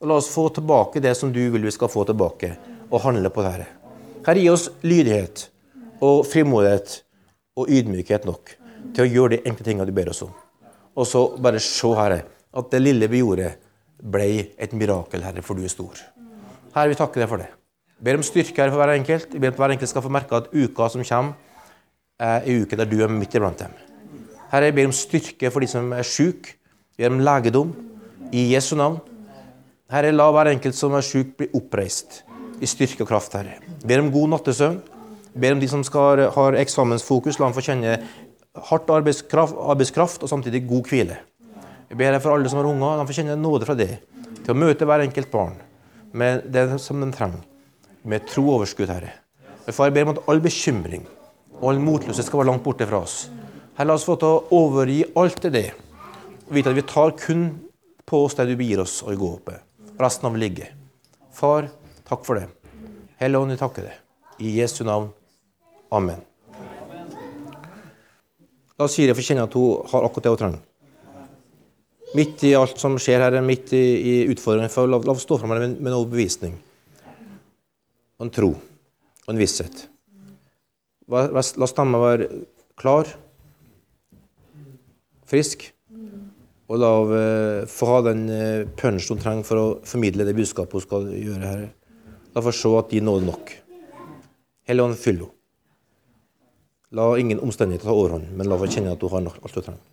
[0.00, 2.54] Og la oss få tilbake det som du vil vi skal få tilbake,
[2.88, 3.52] og handle på det.
[3.52, 3.68] Herre,
[4.24, 5.46] Herre gi oss lydighet
[6.00, 6.98] og frimodighet
[7.60, 8.56] og ydmykhet nok
[8.96, 10.32] til å gjøre de enkle tingene du ber oss om.
[10.96, 12.22] Og så bare se, Herre,
[12.56, 13.52] at det lille vi gjorde,
[14.00, 16.06] ble et mirakel, Herre, for du er stor.
[16.76, 17.46] Herre, vi takker deg for det.
[17.96, 19.30] Jeg ber om styrke her for hver enkelt.
[19.32, 21.32] Jeg ber om at hver enkelt skal få merke at uka som kommer,
[22.20, 23.72] er en uke der du er midt iblant dem.
[24.50, 26.52] Herre, jeg ber om styrke for de som er syke.
[26.98, 27.70] Jeg ber om legedom
[28.28, 28.98] i Jesu navn.
[29.88, 32.20] Herre, la hver enkelt som er syk, bli oppreist
[32.60, 33.56] i styrke og kraft, Herre.
[33.80, 34.80] Jeg ber om god nattesøvn.
[35.32, 37.98] Jeg ber om de som skal, har eksamensfokus, la dem få kjenne
[38.68, 41.22] hardt arbeidskraft, arbeidskraft, og samtidig god hvile.
[41.88, 43.94] Jeg ber for alle som har unger, de får kjenne nåde fra det.
[44.42, 45.56] Til å møte hver enkelt barn
[46.12, 47.42] med det som de trenger.
[48.06, 49.12] Med trooverskudd, Herre.
[49.66, 51.06] Far, jeg ber om at all bekymring
[51.56, 53.26] og all motløshet skal være langt borte fra oss.
[53.76, 55.70] Her, La oss få til å overgi alt til det.
[56.46, 57.48] Og vite at vi tar kun
[58.06, 59.64] på oss det du begir oss å gå opp med.
[59.98, 60.70] Resten av ligge.
[61.34, 61.70] Far,
[62.06, 62.46] takk for det.
[63.20, 64.00] Hellige Ånd, vi takker deg.
[64.38, 65.10] I Jesu navn.
[65.92, 66.22] Amen.
[68.76, 70.64] La jeg for kjenne at hun har akkurat det hun trenger.
[72.14, 75.52] Midt i alt som skjer her, midt i, i utfordringen, for la, oss stå fram
[75.56, 76.54] med, med noe bevisning.
[78.16, 78.52] Og en tro.
[79.26, 79.86] Og en visshet.
[81.10, 82.28] La, stemmen være
[82.78, 83.10] klar
[85.26, 85.68] frisk.
[86.66, 90.74] Og la henne få ha den eh, punch hun trenger for å formidle det budskapet
[90.74, 91.66] hun skal gjøre her.
[92.34, 93.52] La henne se at de nådde nok.
[94.66, 95.32] Hellige Ånd, fyll henne.
[96.96, 99.84] La ingen omstendigheter ta overhånd, men la henne kjenne at hun har alt hun trenger.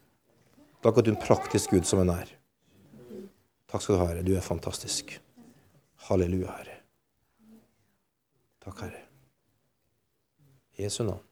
[0.84, 2.32] At du er en praktisk Gud som en er.
[3.72, 4.24] Takk skal du ha, Herre.
[4.28, 5.16] Du er fantastisk.
[6.10, 6.76] Halleluja, Herre.
[8.66, 9.04] Takk, Herre.
[10.80, 11.24] Jesu navn.